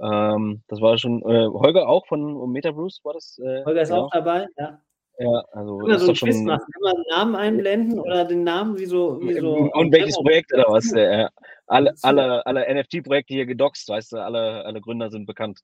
Ähm, 0.00 0.62
das 0.68 0.80
war 0.80 0.96
schon, 0.98 1.22
äh, 1.22 1.46
Holger 1.46 1.88
auch 1.88 2.06
von 2.06 2.50
Meta 2.50 2.70
Bruce 2.70 3.00
war 3.04 3.14
das? 3.14 3.38
Äh, 3.38 3.64
Holger 3.64 3.82
ist 3.82 3.90
genau. 3.90 4.04
auch 4.04 4.10
dabei, 4.10 4.46
ja. 4.56 4.80
Ja, 5.18 5.44
also 5.52 5.76
Können 5.78 5.90
wir 5.90 5.98
so 5.98 6.12
ein 6.12 6.14
Quiz 6.14 6.40
machen? 6.40 6.64
Immer 6.80 6.90
einen 6.94 7.04
Namen 7.10 7.36
einblenden 7.36 8.00
oder 8.00 8.24
den 8.24 8.42
Namen 8.42 8.78
wie 8.78 8.86
so. 8.86 9.20
Wie 9.20 9.34
so 9.34 9.52
und 9.70 9.92
welches 9.92 10.16
Projekt 10.16 10.50
oder 10.54 10.64
was? 10.68 10.90
Ja. 10.92 11.28
Alle, 11.70 11.94
alle, 12.02 12.44
alle 12.46 12.74
NFT-Projekte 12.74 13.34
hier 13.34 13.46
gedoxt, 13.46 13.88
weißt 13.88 14.12
du, 14.12 14.16
alle, 14.18 14.64
alle 14.64 14.80
Gründer 14.80 15.10
sind 15.10 15.26
bekannt. 15.26 15.60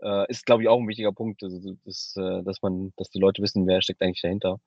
Äh, 0.00 0.30
ist, 0.30 0.46
glaube 0.46 0.62
ich, 0.62 0.68
auch 0.68 0.78
ein 0.78 0.86
wichtiger 0.86 1.12
Punkt, 1.12 1.42
also, 1.42 1.74
dass, 1.84 2.14
äh, 2.16 2.42
dass 2.44 2.62
man, 2.62 2.92
dass 2.96 3.10
die 3.10 3.18
Leute 3.18 3.42
wissen, 3.42 3.66
wer 3.66 3.80
steckt 3.82 4.02
eigentlich 4.02 4.20
dahinter. 4.20 4.60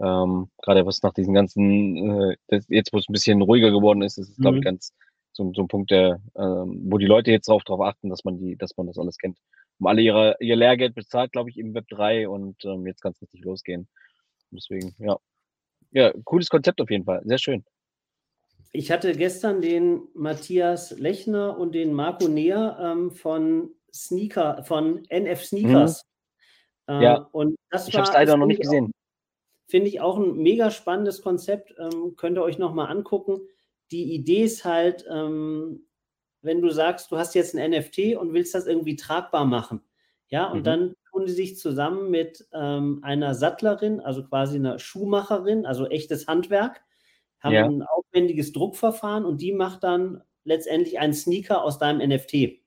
Ähm, 0.00 0.50
Gerade 0.62 0.86
was 0.86 1.02
nach 1.02 1.12
diesen 1.12 1.34
ganzen, 1.34 2.30
äh, 2.30 2.36
das, 2.48 2.66
jetzt 2.68 2.92
wo 2.92 2.98
es 2.98 3.08
ein 3.08 3.12
bisschen 3.12 3.42
ruhiger 3.42 3.70
geworden 3.70 4.02
ist, 4.02 4.18
ist 4.18 4.30
es, 4.30 4.36
glaube 4.36 4.56
ich, 4.56 4.62
mhm. 4.62 4.66
ganz 4.66 4.92
so, 5.32 5.52
so, 5.54 5.62
ein 5.62 5.68
Punkt, 5.68 5.90
der, 5.90 6.20
ähm, 6.34 6.82
wo 6.90 6.98
die 6.98 7.06
Leute 7.06 7.30
jetzt 7.30 7.48
darauf 7.48 7.64
drauf 7.64 7.80
achten, 7.80 8.08
dass 8.08 8.24
man 8.24 8.38
die, 8.38 8.56
dass 8.56 8.76
man 8.76 8.86
das 8.86 8.98
alles 8.98 9.18
kennt. 9.18 9.38
Haben 9.78 9.86
alle 9.86 10.02
ihre, 10.02 10.36
ihr 10.40 10.56
Lehrgeld 10.56 10.94
bezahlt, 10.94 11.32
glaube 11.32 11.50
ich, 11.50 11.58
im 11.58 11.74
Web 11.74 11.86
3 11.88 12.28
und 12.28 12.64
ähm, 12.64 12.86
jetzt 12.86 13.02
kann 13.02 13.12
es 13.12 13.22
richtig 13.22 13.44
losgehen. 13.44 13.88
Deswegen, 14.50 14.94
ja. 14.98 15.18
Ja, 15.92 16.12
cooles 16.24 16.48
Konzept 16.48 16.80
auf 16.80 16.90
jeden 16.90 17.04
Fall. 17.04 17.22
Sehr 17.24 17.38
schön. 17.38 17.64
Ich 18.72 18.90
hatte 18.90 19.14
gestern 19.14 19.60
den 19.60 20.08
Matthias 20.14 20.92
Lechner 20.98 21.58
und 21.58 21.74
den 21.74 21.92
Marco 21.92 22.26
Neher 22.26 22.78
ähm, 22.80 23.10
von 23.10 23.70
Sneaker, 23.92 24.64
von 24.64 25.04
NF 25.10 25.44
Sneakers. 25.44 26.06
Mhm. 26.88 26.94
Äh, 26.94 27.04
ja. 27.04 27.28
Und 27.32 27.56
das 27.70 27.86
ich 27.88 27.94
habe 27.94 28.08
es 28.08 28.14
leider 28.14 28.36
noch 28.36 28.46
nicht 28.46 28.62
gesehen. 28.62 28.90
Finde 29.68 29.88
ich 29.88 30.00
auch 30.00 30.18
ein 30.18 30.36
mega 30.36 30.70
spannendes 30.70 31.22
Konzept. 31.22 31.74
Ähm, 31.78 32.14
könnt 32.16 32.38
ihr 32.38 32.42
euch 32.42 32.58
nochmal 32.58 32.90
angucken. 32.90 33.40
Die 33.90 34.14
Idee 34.14 34.44
ist 34.44 34.64
halt, 34.64 35.06
ähm, 35.10 35.86
wenn 36.40 36.62
du 36.62 36.70
sagst, 36.70 37.12
du 37.12 37.18
hast 37.18 37.34
jetzt 37.34 37.54
ein 37.54 37.70
NFT 37.70 38.16
und 38.16 38.32
willst 38.32 38.54
das 38.54 38.66
irgendwie 38.66 38.96
tragbar 38.96 39.44
machen. 39.44 39.82
Ja, 40.28 40.50
und 40.50 40.60
mhm. 40.60 40.64
dann 40.64 40.94
tun 41.10 41.26
die 41.26 41.32
sich 41.32 41.58
zusammen 41.58 42.10
mit 42.10 42.46
ähm, 42.54 43.00
einer 43.02 43.34
Sattlerin, 43.34 44.00
also 44.00 44.24
quasi 44.24 44.56
einer 44.56 44.78
Schuhmacherin, 44.78 45.66
also 45.66 45.86
echtes 45.88 46.26
Handwerk, 46.26 46.82
haben 47.42 47.54
ja. 47.54 47.66
ein 47.66 47.82
aufwendiges 47.82 48.52
Druckverfahren 48.52 49.24
und 49.24 49.42
die 49.42 49.52
macht 49.52 49.82
dann 49.84 50.22
letztendlich 50.44 50.98
einen 50.98 51.14
Sneaker 51.14 51.62
aus 51.62 51.78
deinem 51.78 52.08
NFT. 52.08 52.62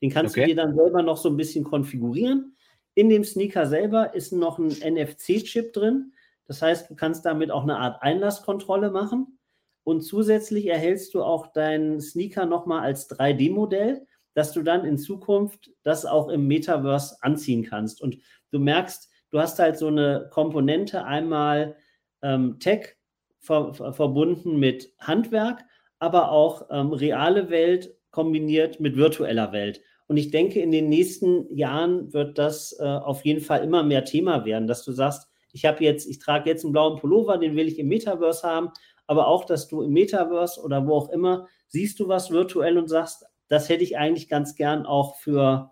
Den 0.00 0.10
kannst 0.10 0.36
okay. 0.36 0.42
du 0.42 0.46
dir 0.48 0.56
dann 0.56 0.74
selber 0.74 1.02
noch 1.02 1.16
so 1.16 1.28
ein 1.28 1.36
bisschen 1.36 1.64
konfigurieren. 1.64 2.56
In 2.94 3.08
dem 3.08 3.24
Sneaker 3.24 3.66
selber 3.66 4.14
ist 4.14 4.32
noch 4.32 4.58
ein 4.58 4.68
NFC-Chip 4.68 5.72
drin. 5.72 6.12
Das 6.46 6.60
heißt, 6.60 6.90
du 6.90 6.94
kannst 6.94 7.24
damit 7.24 7.50
auch 7.50 7.62
eine 7.62 7.78
Art 7.78 8.02
Einlasskontrolle 8.02 8.90
machen. 8.90 9.38
Und 9.84 10.02
zusätzlich 10.02 10.66
erhältst 10.66 11.14
du 11.14 11.22
auch 11.22 11.48
deinen 11.48 12.00
Sneaker 12.00 12.46
nochmal 12.46 12.82
als 12.82 13.10
3D-Modell, 13.10 14.06
dass 14.34 14.52
du 14.52 14.62
dann 14.62 14.84
in 14.84 14.98
Zukunft 14.98 15.70
das 15.82 16.06
auch 16.06 16.28
im 16.28 16.46
Metaverse 16.46 17.16
anziehen 17.20 17.64
kannst. 17.64 18.00
Und 18.00 18.18
du 18.50 18.58
merkst, 18.58 19.10
du 19.30 19.40
hast 19.40 19.58
halt 19.58 19.76
so 19.76 19.88
eine 19.88 20.28
Komponente, 20.30 21.04
einmal 21.04 21.76
ähm, 22.22 22.58
Tech, 22.60 22.96
ver 23.42 23.74
verbunden 23.74 24.58
mit 24.58 24.92
Handwerk, 24.98 25.64
aber 25.98 26.30
auch 26.30 26.66
ähm, 26.70 26.92
reale 26.92 27.50
Welt 27.50 27.94
kombiniert 28.10 28.80
mit 28.80 28.96
virtueller 28.96 29.52
Welt. 29.52 29.80
Und 30.06 30.16
ich 30.16 30.30
denke, 30.30 30.60
in 30.60 30.70
den 30.70 30.88
nächsten 30.88 31.54
Jahren 31.54 32.12
wird 32.12 32.38
das 32.38 32.76
äh, 32.78 32.84
auf 32.84 33.24
jeden 33.24 33.40
Fall 33.40 33.64
immer 33.64 33.82
mehr 33.82 34.04
Thema 34.04 34.44
werden, 34.44 34.66
dass 34.66 34.84
du 34.84 34.92
sagst, 34.92 35.28
ich 35.52 35.64
habe 35.64 35.84
jetzt, 35.84 36.08
ich 36.08 36.18
trage 36.18 36.48
jetzt 36.48 36.64
einen 36.64 36.72
blauen 36.72 36.98
Pullover, 36.98 37.38
den 37.38 37.56
will 37.56 37.68
ich 37.68 37.78
im 37.78 37.88
Metaverse 37.88 38.46
haben, 38.46 38.70
aber 39.06 39.26
auch, 39.26 39.44
dass 39.44 39.68
du 39.68 39.82
im 39.82 39.92
Metaverse 39.92 40.60
oder 40.62 40.86
wo 40.86 40.94
auch 40.94 41.10
immer 41.10 41.48
siehst 41.68 41.98
du 42.00 42.08
was 42.08 42.30
virtuell 42.30 42.78
und 42.78 42.88
sagst, 42.88 43.24
das 43.48 43.68
hätte 43.68 43.84
ich 43.84 43.98
eigentlich 43.98 44.28
ganz 44.28 44.54
gern 44.54 44.86
auch 44.86 45.16
für 45.16 45.71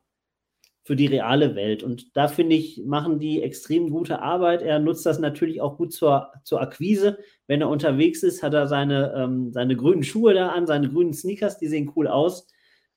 für 0.91 0.97
die 0.97 1.07
reale 1.07 1.55
Welt. 1.55 1.85
Und 1.85 2.17
da 2.17 2.27
finde 2.27 2.57
ich, 2.57 2.83
machen 2.85 3.21
die 3.21 3.45
extrem 3.45 3.91
gute 3.91 4.23
Arbeit. 4.23 4.61
Er 4.61 4.81
nutzt 4.81 5.07
das 5.07 5.21
natürlich 5.21 5.61
auch 5.61 5.77
gut 5.77 5.93
zur, 5.93 6.33
zur 6.43 6.61
Akquise. 6.61 7.21
Wenn 7.47 7.61
er 7.61 7.69
unterwegs 7.69 8.25
ist, 8.25 8.43
hat 8.43 8.55
er 8.55 8.67
seine, 8.67 9.15
ähm, 9.17 9.53
seine 9.53 9.77
grünen 9.77 10.03
Schuhe 10.03 10.35
da 10.35 10.49
an, 10.49 10.67
seine 10.67 10.89
grünen 10.89 11.13
Sneakers, 11.13 11.59
die 11.59 11.69
sehen 11.69 11.93
cool 11.95 12.09
aus. 12.09 12.49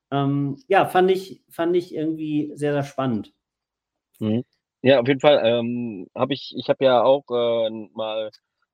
Ähm, 0.10 0.58
ja, 0.67 0.88
fand 0.88 1.12
ich, 1.12 1.43
fand 1.51 1.75
ich 1.75 1.93
irgendwie 1.93 2.51
sehr, 2.56 2.73
sehr 2.73 2.82
spannend. 2.82 3.32
Mhm. 4.17 4.43
Ja, 4.82 4.99
auf 4.99 5.08
jeden 5.08 5.19
Fall 5.19 5.39
ähm, 5.43 6.08
habe 6.15 6.34
ich, 6.34 6.56
ich 6.58 6.69
habe 6.69 6.84
ja 6.84 7.03
auch 7.03 7.25
äh, 7.29 7.69
mal 7.93 8.32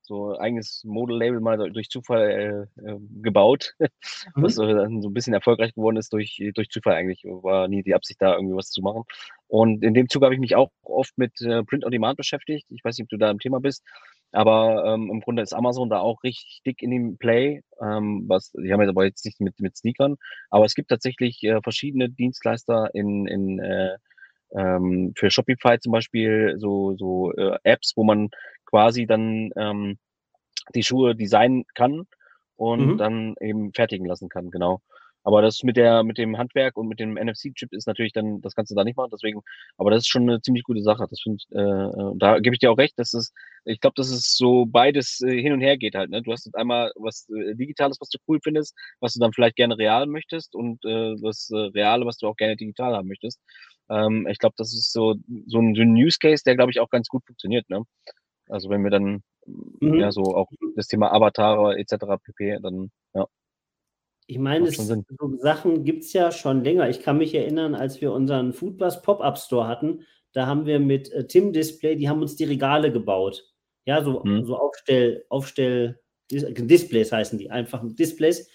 so 0.10 0.34
ein 0.34 0.40
eigenes 0.40 0.84
Model-Label 0.84 1.40
mal 1.40 1.58
durch 1.72 1.90
Zufall 1.90 2.68
äh, 2.78 2.82
äh, 2.82 2.98
gebaut, 3.22 3.76
mhm. 3.80 3.88
was 4.36 4.58
äh, 4.58 4.74
dann 4.74 5.02
so 5.02 5.10
ein 5.10 5.14
bisschen 5.14 5.34
erfolgreich 5.34 5.74
geworden 5.74 5.98
ist 5.98 6.12
durch, 6.12 6.42
durch 6.54 6.70
Zufall 6.70 6.96
eigentlich. 6.96 7.24
War 7.24 7.70
nie 7.70 7.84
die 7.84 7.94
Absicht, 7.94 8.22
da 8.22 8.36
irgendwie 8.36 8.56
was 8.56 8.72
zu 8.72 8.82
machen. 8.82 9.04
Und 9.48 9.84
in 9.84 9.94
dem 9.94 10.10
Zug 10.10 10.24
habe 10.24 10.34
ich 10.34 10.40
mich 10.40 10.56
auch 10.56 10.72
oft 10.84 11.18
mit 11.18 11.40
äh, 11.42 11.64
Print 11.64 11.86
on 11.86 11.92
Demand 11.92 12.18
beschäftigt. 12.18 12.66
Ich 12.70 12.84
weiß 12.84 12.98
nicht, 12.98 13.06
ob 13.06 13.10
du 13.10 13.18
da 13.18 13.32
im 13.32 13.40
Thema 13.40 13.62
bist, 13.62 13.84
aber 14.32 14.84
ähm, 14.86 15.10
im 15.12 15.22
Grunde 15.22 15.44
ist 15.44 15.54
Amazon 15.54 15.90
da 15.90 16.00
auch 16.00 16.24
richtig 16.24 16.62
dick 16.66 16.82
in 16.82 16.92
dem 16.92 17.18
Play. 17.18 17.62
Ähm, 17.82 18.26
was, 18.28 18.52
die 18.52 18.74
haben 18.74 18.82
jetzt 18.82 18.90
aber 18.90 19.06
jetzt 19.06 19.26
nicht 19.26 19.40
mit, 19.40 19.60
mit 19.60 19.78
Sneakern, 19.78 20.18
aber 20.50 20.66
es 20.66 20.76
gibt 20.76 20.90
tatsächlich 20.90 21.42
äh, 21.44 21.62
verschiedene 21.62 22.10
Dienstleister 22.10 22.90
in, 22.94 23.28
in 23.28 23.60
äh, 23.60 23.98
ähm, 24.56 25.14
für 25.16 25.30
Shopify 25.30 25.80
zum 25.80 25.92
Beispiel 25.92 26.56
so, 26.58 26.96
so 26.98 27.32
äh, 27.34 27.58
Apps, 27.64 27.94
wo 27.96 28.04
man 28.04 28.30
quasi 28.70 29.06
dann 29.06 29.52
ähm, 29.56 29.98
die 30.76 30.84
Schuhe 30.84 31.16
designen 31.16 31.66
kann 31.74 32.08
und 32.56 32.94
mhm. 32.94 32.98
dann 32.98 33.36
eben 33.42 33.74
fertigen 33.74 34.06
lassen 34.06 34.30
kann, 34.30 34.52
genau. 34.52 34.82
Aber 35.24 35.42
das 35.42 35.64
mit 35.64 35.76
der, 35.76 36.04
mit 36.04 36.18
dem 36.18 36.38
Handwerk 36.38 36.78
und 36.78 36.88
mit 36.88 37.00
dem 37.00 37.16
NFC-Chip 37.16 37.74
ist 37.74 37.88
natürlich 37.88 38.14
dann, 38.14 38.42
das 38.42 38.56
kannst 38.56 38.72
du 38.72 38.76
da 38.76 38.84
nicht 38.84 38.96
machen, 38.96 39.10
deswegen, 39.12 39.42
aber 39.78 39.92
das 39.92 40.04
ist 40.04 40.08
schon 40.08 40.24
eine 40.24 40.42
ziemlich 40.42 40.64
gute 40.64 40.82
Sache. 40.82 41.06
Das 41.10 41.20
finde 41.22 41.44
äh, 41.52 41.60
äh, 41.60 42.14
da 42.18 42.40
gebe 42.40 42.56
ich 42.56 42.60
dir 42.60 42.72
auch 42.72 42.78
recht, 42.78 42.98
dass 42.98 43.14
es, 43.14 43.34
ich 43.66 43.82
glaube, 43.82 43.96
dass 43.98 44.10
es 44.10 44.38
so 44.38 44.66
beides 44.66 45.22
äh, 45.22 45.42
hin 45.42 45.52
und 45.54 45.62
her 45.62 45.78
geht 45.78 45.96
halt, 45.96 46.10
ne? 46.10 46.22
Du 46.22 46.32
hast 46.32 46.50
einmal 46.56 46.92
was 46.96 47.28
äh, 47.30 47.54
Digitales, 47.56 47.98
was 48.00 48.10
du 48.10 48.18
cool 48.28 48.40
findest, 48.42 48.76
was 49.02 49.14
du 49.14 49.20
dann 49.20 49.34
vielleicht 49.34 49.58
gerne 49.58 49.78
real 49.78 50.08
möchtest 50.08 50.56
und 50.56 50.84
äh, 50.86 51.16
das 51.22 51.50
äh, 51.52 51.58
Reale, 51.58 52.06
was 52.06 52.18
du 52.18 52.28
auch 52.28 52.38
gerne 52.38 52.56
digital 52.56 52.96
haben 52.96 53.10
möchtest. 53.10 53.40
Ähm, 53.90 54.26
ich 54.30 54.40
glaube, 54.40 54.56
das 54.58 54.74
ist 54.74 54.94
so, 54.94 55.16
so 55.48 55.60
ein, 55.60 55.76
so 55.76 55.82
ein 55.82 55.96
Use 55.96 56.18
Case, 56.20 56.44
der, 56.46 56.56
glaube 56.56 56.72
ich, 56.72 56.80
auch 56.80 56.90
ganz 56.90 57.08
gut 57.10 57.26
funktioniert, 57.26 57.70
ne? 57.70 57.84
Also 58.50 58.70
wenn 58.70 58.84
wir 58.84 58.92
dann 58.92 59.22
mhm. 59.46 59.96
ja 59.96 60.12
so 60.12 60.36
auch 60.36 60.50
das 60.76 60.88
Thema 60.88 61.14
Avatare 61.14 61.78
etc. 61.78 61.96
pp, 62.24 62.60
dann 62.62 62.92
ja. 63.14 63.28
Ich 64.28 64.38
meine, 64.38 64.68
es, 64.68 64.76
so 64.78 65.04
Sachen 65.38 65.84
gibt 65.84 66.04
es 66.04 66.14
ja 66.14 66.32
schon 66.32 66.64
länger. 66.64 66.90
Ich 66.90 67.02
kann 67.02 67.18
mich 67.18 67.34
erinnern, 67.34 67.74
als 67.74 68.00
wir 68.02 68.12
unseren 68.12 68.54
Foodbus 68.54 69.02
Pop-Up 69.02 69.38
Store 69.38 69.68
hatten, 69.68 70.06
da 70.34 70.46
haben 70.46 70.66
wir 70.66 70.80
mit 70.80 71.12
äh, 71.12 71.26
Tim 71.26 71.54
Display, 71.54 71.96
die 71.96 72.10
haben 72.10 72.22
uns 72.22 72.36
die 72.36 72.44
Regale 72.44 72.92
gebaut. 72.92 73.44
Ja, 73.86 74.04
so, 74.04 74.24
mhm. 74.24 74.46
so 74.46 74.56
Aufstell, 74.58 75.26
Aufstell, 75.30 76.00
Displays 76.32 77.12
heißen 77.12 77.40
die, 77.40 77.50
einfach 77.50 77.84
Displays. 77.84 78.48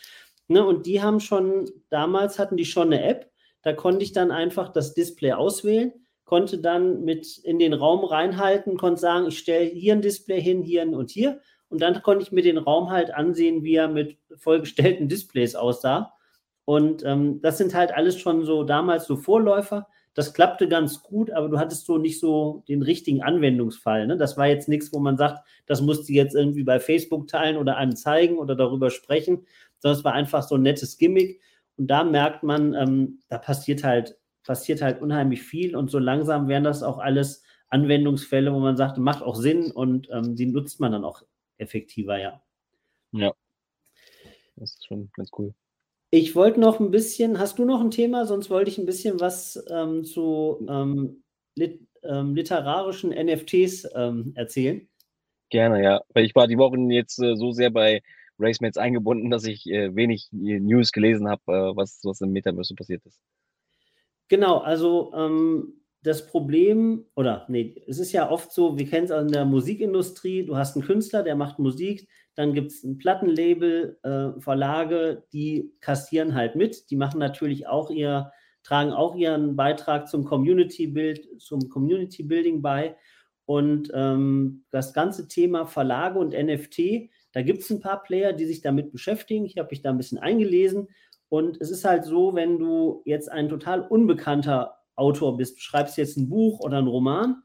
Ne, 0.46 0.64
und 0.64 0.86
die 0.86 1.02
haben 1.02 1.20
schon, 1.20 1.68
damals 1.88 2.38
hatten 2.38 2.56
die 2.56 2.66
schon 2.66 2.92
eine 2.92 3.02
App, 3.02 3.32
da 3.62 3.72
konnte 3.72 4.04
ich 4.04 4.12
dann 4.12 4.30
einfach 4.30 4.68
das 4.68 4.94
Display 4.94 5.32
auswählen 5.32 5.92
konnte 6.24 6.58
dann 6.58 7.04
mit 7.04 7.38
in 7.38 7.58
den 7.58 7.72
Raum 7.72 8.04
reinhalten, 8.04 8.76
konnte 8.76 9.00
sagen, 9.00 9.26
ich 9.28 9.38
stelle 9.38 9.66
hier 9.66 9.94
ein 9.94 10.02
Display 10.02 10.40
hin, 10.40 10.62
hier 10.62 10.82
und 10.82 11.10
hier. 11.10 11.40
Und 11.68 11.82
dann 11.82 12.02
konnte 12.02 12.22
ich 12.22 12.32
mir 12.32 12.42
den 12.42 12.58
Raum 12.58 12.90
halt 12.90 13.12
ansehen, 13.12 13.62
wie 13.62 13.74
er 13.74 13.88
mit 13.88 14.18
vollgestellten 14.36 15.08
Displays 15.08 15.54
aussah. 15.54 16.12
Und 16.64 17.04
ähm, 17.04 17.40
das 17.42 17.58
sind 17.58 17.74
halt 17.74 17.92
alles 17.92 18.18
schon 18.18 18.44
so 18.44 18.64
damals 18.64 19.06
so 19.06 19.16
Vorläufer. 19.16 19.86
Das 20.14 20.32
klappte 20.32 20.68
ganz 20.68 21.02
gut, 21.02 21.32
aber 21.32 21.48
du 21.48 21.58
hattest 21.58 21.86
so 21.86 21.98
nicht 21.98 22.20
so 22.20 22.62
den 22.68 22.82
richtigen 22.82 23.22
Anwendungsfall. 23.22 24.06
Ne? 24.06 24.16
Das 24.16 24.36
war 24.36 24.46
jetzt 24.46 24.68
nichts, 24.68 24.92
wo 24.92 25.00
man 25.00 25.16
sagt, 25.16 25.44
das 25.66 25.82
musst 25.82 26.08
du 26.08 26.12
jetzt 26.12 26.36
irgendwie 26.36 26.62
bei 26.62 26.78
Facebook 26.78 27.26
teilen 27.26 27.56
oder 27.56 27.76
einem 27.76 27.96
zeigen 27.96 28.38
oder 28.38 28.54
darüber 28.54 28.90
sprechen, 28.90 29.44
sondern 29.80 29.98
es 29.98 30.04
war 30.04 30.12
einfach 30.12 30.44
so 30.44 30.54
ein 30.54 30.62
nettes 30.62 30.96
Gimmick. 30.96 31.40
Und 31.76 31.88
da 31.88 32.04
merkt 32.04 32.44
man, 32.44 32.74
ähm, 32.74 33.18
da 33.28 33.38
passiert 33.38 33.82
halt 33.82 34.16
passiert 34.44 34.82
halt 34.82 35.02
unheimlich 35.02 35.42
viel 35.42 35.76
und 35.76 35.90
so 35.90 35.98
langsam 35.98 36.48
werden 36.48 36.64
das 36.64 36.82
auch 36.82 36.98
alles 36.98 37.42
Anwendungsfälle, 37.68 38.52
wo 38.52 38.60
man 38.60 38.76
sagt, 38.76 38.98
macht 38.98 39.22
auch 39.22 39.34
Sinn 39.34 39.70
und 39.72 40.08
ähm, 40.12 40.36
die 40.36 40.46
nutzt 40.46 40.80
man 40.80 40.92
dann 40.92 41.04
auch 41.04 41.22
effektiver, 41.58 42.18
ja. 42.18 42.42
Ja. 43.12 43.32
Das 44.56 44.74
ist 44.74 44.86
schon 44.86 45.10
ganz 45.14 45.30
cool. 45.38 45.54
Ich 46.10 46.36
wollte 46.36 46.60
noch 46.60 46.78
ein 46.78 46.92
bisschen, 46.92 47.40
hast 47.40 47.58
du 47.58 47.64
noch 47.64 47.80
ein 47.80 47.90
Thema? 47.90 48.26
Sonst 48.26 48.48
wollte 48.50 48.70
ich 48.70 48.78
ein 48.78 48.86
bisschen 48.86 49.18
was 49.18 49.62
ähm, 49.68 50.04
zu 50.04 50.64
ähm, 50.68 51.24
lit, 51.56 51.80
ähm, 52.04 52.36
literarischen 52.36 53.10
NFTs 53.10 53.88
ähm, 53.94 54.32
erzählen. 54.36 54.88
Gerne, 55.50 55.82
ja. 55.82 56.02
Weil 56.14 56.24
ich 56.24 56.34
war 56.34 56.46
die 56.46 56.58
Wochen 56.58 56.90
jetzt 56.90 57.18
äh, 57.20 57.34
so 57.34 57.50
sehr 57.50 57.70
bei 57.70 58.02
Racemates 58.38 58.76
eingebunden, 58.76 59.30
dass 59.30 59.44
ich 59.44 59.66
äh, 59.66 59.94
wenig 59.94 60.28
äh, 60.32 60.60
News 60.60 60.92
gelesen 60.92 61.28
habe, 61.28 61.42
äh, 61.48 61.76
was, 61.76 62.00
was 62.04 62.20
im 62.20 62.30
Metaverse 62.30 62.74
passiert 62.74 63.04
ist. 63.06 63.20
Genau, 64.28 64.58
also 64.58 65.12
ähm, 65.14 65.80
das 66.02 66.26
Problem, 66.26 67.06
oder 67.16 67.46
nee, 67.48 67.82
es 67.86 67.98
ist 67.98 68.12
ja 68.12 68.30
oft 68.30 68.52
so, 68.52 68.78
wir 68.78 68.86
kennen 68.86 69.06
es 69.06 69.10
in 69.10 69.32
der 69.32 69.44
Musikindustrie, 69.44 70.44
du 70.44 70.56
hast 70.56 70.76
einen 70.76 70.84
Künstler, 70.84 71.22
der 71.22 71.34
macht 71.34 71.58
Musik, 71.58 72.08
dann 72.34 72.52
gibt 72.52 72.72
es 72.72 72.84
ein 72.84 72.98
Plattenlabel, 72.98 73.98
äh, 74.02 74.40
Verlage, 74.40 75.24
die 75.32 75.72
kassieren 75.80 76.34
halt 76.34 76.56
mit, 76.56 76.90
die 76.90 76.96
machen 76.96 77.18
natürlich 77.18 77.66
auch 77.66 77.90
ihr, 77.90 78.32
tragen 78.62 78.92
auch 78.92 79.14
ihren 79.14 79.56
Beitrag 79.56 80.08
zum 80.08 80.24
Community-Bild, 80.24 81.40
zum 81.40 81.68
Community-Building 81.68 82.60
bei. 82.60 82.96
Und 83.46 83.90
ähm, 83.94 84.64
das 84.70 84.94
ganze 84.94 85.28
Thema 85.28 85.66
Verlage 85.66 86.18
und 86.18 86.32
NFT, 86.32 87.10
da 87.32 87.42
gibt 87.42 87.60
es 87.60 87.70
ein 87.70 87.80
paar 87.80 88.02
Player, 88.02 88.32
die 88.32 88.46
sich 88.46 88.62
damit 88.62 88.90
beschäftigen. 88.90 89.44
Ich 89.44 89.58
habe 89.58 89.68
mich 89.70 89.82
da 89.82 89.90
ein 89.90 89.98
bisschen 89.98 90.18
eingelesen. 90.18 90.88
Und 91.34 91.60
es 91.60 91.72
ist 91.72 91.84
halt 91.84 92.04
so, 92.04 92.36
wenn 92.36 92.60
du 92.60 93.02
jetzt 93.04 93.28
ein 93.28 93.48
total 93.48 93.80
unbekannter 93.80 94.78
Autor 94.94 95.36
bist, 95.36 95.60
schreibst 95.60 95.96
jetzt 95.96 96.16
ein 96.16 96.28
Buch 96.28 96.60
oder 96.60 96.78
einen 96.78 96.86
Roman, 96.86 97.42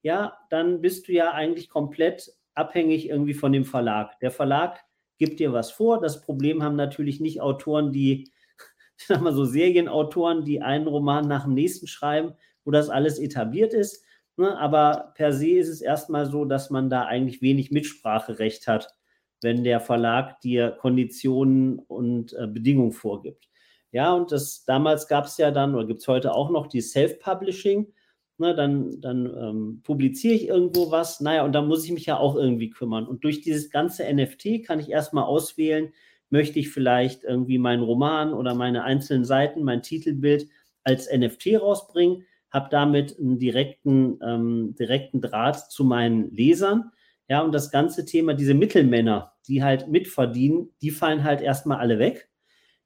ja, 0.00 0.38
dann 0.48 0.80
bist 0.80 1.08
du 1.08 1.12
ja 1.12 1.32
eigentlich 1.32 1.68
komplett 1.68 2.32
abhängig 2.54 3.08
irgendwie 3.08 3.34
von 3.34 3.50
dem 3.50 3.64
Verlag. 3.64 4.16
Der 4.20 4.30
Verlag 4.30 4.78
gibt 5.18 5.40
dir 5.40 5.52
was 5.52 5.72
vor. 5.72 6.00
Das 6.00 6.20
Problem 6.20 6.62
haben 6.62 6.76
natürlich 6.76 7.18
nicht 7.18 7.40
Autoren, 7.40 7.90
die, 7.90 8.30
ich 8.96 9.06
sag 9.08 9.20
mal 9.20 9.34
so 9.34 9.44
Serienautoren, 9.44 10.44
die 10.44 10.62
einen 10.62 10.86
Roman 10.86 11.26
nach 11.26 11.42
dem 11.42 11.54
nächsten 11.54 11.88
schreiben, 11.88 12.34
wo 12.64 12.70
das 12.70 12.90
alles 12.90 13.18
etabliert 13.18 13.74
ist. 13.74 14.04
Ne? 14.36 14.56
Aber 14.56 15.14
per 15.16 15.32
se 15.32 15.58
ist 15.58 15.68
es 15.68 15.80
erstmal 15.80 16.26
so, 16.26 16.44
dass 16.44 16.70
man 16.70 16.88
da 16.88 17.06
eigentlich 17.06 17.42
wenig 17.42 17.72
Mitspracherecht 17.72 18.68
hat, 18.68 18.94
wenn 19.42 19.64
der 19.64 19.80
Verlag 19.80 20.40
dir 20.40 20.70
Konditionen 20.70 21.78
und 21.78 22.32
äh, 22.34 22.46
Bedingungen 22.46 22.92
vorgibt. 22.92 23.48
Ja, 23.92 24.14
und 24.14 24.32
das 24.32 24.64
damals 24.64 25.06
gab 25.06 25.26
es 25.26 25.36
ja 25.36 25.50
dann, 25.50 25.74
oder 25.74 25.86
gibt 25.86 26.00
es 26.00 26.08
heute 26.08 26.34
auch 26.34 26.50
noch, 26.50 26.66
die 26.66 26.80
Self-Publishing. 26.80 27.92
Ne, 28.38 28.54
dann 28.54 29.00
dann 29.00 29.26
ähm, 29.26 29.80
publiziere 29.84 30.34
ich 30.34 30.48
irgendwo 30.48 30.90
was, 30.90 31.20
naja, 31.20 31.44
und 31.44 31.52
dann 31.52 31.68
muss 31.68 31.84
ich 31.84 31.92
mich 31.92 32.06
ja 32.06 32.16
auch 32.16 32.34
irgendwie 32.34 32.70
kümmern. 32.70 33.06
Und 33.06 33.24
durch 33.24 33.42
dieses 33.42 33.70
ganze 33.70 34.10
NFT 34.12 34.64
kann 34.64 34.80
ich 34.80 34.90
erstmal 34.90 35.24
auswählen, 35.24 35.92
möchte 36.30 36.58
ich 36.58 36.70
vielleicht 36.70 37.24
irgendwie 37.24 37.58
meinen 37.58 37.82
Roman 37.82 38.32
oder 38.32 38.54
meine 38.54 38.84
einzelnen 38.84 39.24
Seiten, 39.24 39.62
mein 39.62 39.82
Titelbild 39.82 40.48
als 40.82 41.12
NFT 41.12 41.60
rausbringen, 41.60 42.24
habe 42.50 42.68
damit 42.70 43.18
einen 43.18 43.38
direkten, 43.38 44.18
ähm, 44.24 44.74
direkten 44.78 45.20
Draht 45.20 45.70
zu 45.70 45.84
meinen 45.84 46.34
Lesern. 46.34 46.90
Ja, 47.32 47.40
und 47.40 47.52
das 47.52 47.70
ganze 47.70 48.04
Thema, 48.04 48.34
diese 48.34 48.52
Mittelmänner, 48.52 49.32
die 49.48 49.62
halt 49.62 49.88
mitverdienen, 49.88 50.68
die 50.82 50.90
fallen 50.90 51.24
halt 51.24 51.40
erstmal 51.40 51.78
alle 51.78 51.98
weg. 51.98 52.28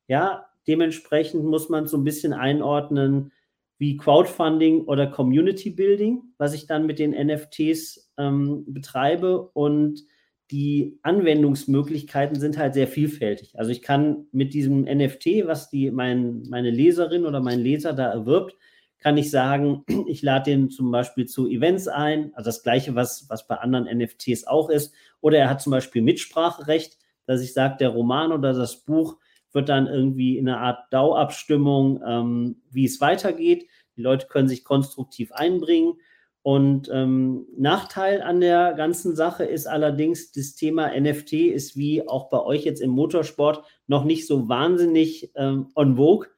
Ja, 0.07 0.47
dementsprechend 0.69 1.45
muss 1.45 1.69
man 1.69 1.89
so 1.89 1.97
ein 1.97 2.05
bisschen 2.05 2.33
einordnen, 2.33 3.33
wie 3.79 3.97
Crowdfunding 3.97 4.85
oder 4.85 5.09
Community 5.09 5.71
Building, 5.71 6.23
was 6.39 6.55
ich 6.55 6.69
dann 6.69 6.87
mit 6.87 7.01
den 7.01 7.11
NFTs 7.11 8.13
ähm, 8.19 8.63
betreibe. 8.69 9.51
Und 9.53 10.05
die 10.53 11.01
Anwendungsmöglichkeiten 11.03 12.39
sind 12.39 12.57
halt 12.57 12.75
sehr 12.75 12.87
vielfältig. 12.87 13.59
Also 13.59 13.73
ich 13.73 13.83
kann 13.83 14.29
mit 14.31 14.55
diesem 14.55 14.83
NFT, 14.83 15.45
was 15.47 15.71
die 15.71 15.91
mein, 15.91 16.45
meine 16.49 16.71
Leserin 16.71 17.27
oder 17.27 17.41
mein 17.41 17.59
Leser 17.59 17.95
da 17.95 18.13
erwirbt, 18.13 18.55
kann 18.99 19.17
ich 19.17 19.31
sagen, 19.31 19.85
ich 20.07 20.23
lade 20.23 20.51
den 20.51 20.71
zum 20.71 20.91
Beispiel 20.91 21.27
zu 21.27 21.47
Events 21.49 21.89
ein, 21.89 22.33
also 22.35 22.49
das 22.49 22.63
gleiche, 22.63 22.95
was, 22.95 23.29
was 23.29 23.47
bei 23.47 23.57
anderen 23.57 23.87
NFTs 23.99 24.47
auch 24.47 24.71
ist. 24.71 24.93
Oder 25.21 25.39
er 25.39 25.51
hat 25.51 25.63
zum 25.63 25.73
Beispiel 25.73 26.03
Mitspracherecht, 26.03 26.99
dass 27.27 27.43
ich 27.43 27.53
sage, 27.53 27.77
der 27.79 27.91
Roman 27.91 28.33
oder 28.33 28.53
das 28.53 28.77
Buch 28.85 29.19
wird 29.53 29.69
dann 29.69 29.87
irgendwie 29.87 30.39
in 30.39 30.49
einer 30.49 30.61
Art 30.61 30.93
DAO-Abstimmung, 30.93 32.03
ähm, 32.07 32.63
wie 32.71 32.85
es 32.85 33.01
weitergeht. 33.01 33.67
Die 33.97 34.03
Leute 34.03 34.27
können 34.27 34.49
sich 34.49 34.65
konstruktiv 34.65 35.33
einbringen. 35.33 35.95
Und 36.43 36.89
ähm, 36.93 37.47
Nachteil 37.57 38.23
an 38.23 38.41
der 38.41 38.75
ganzen 38.75 39.17
Sache 39.17 39.45
ist 39.45 39.67
allerdings, 39.67 40.31
das 40.31 40.55
Thema 40.55 40.93
NFT 40.97 41.33
ist 41.33 41.77
wie 41.77 42.07
auch 42.07 42.29
bei 42.29 42.41
euch 42.41 42.65
jetzt 42.65 42.81
im 42.81 42.91
Motorsport 42.91 43.65
noch 43.89 44.05
nicht 44.05 44.29
so 44.29 44.49
wahnsinnig 44.49 45.33
ähm, 45.35 45.71
on 45.75 45.97
vogue. 45.97 46.29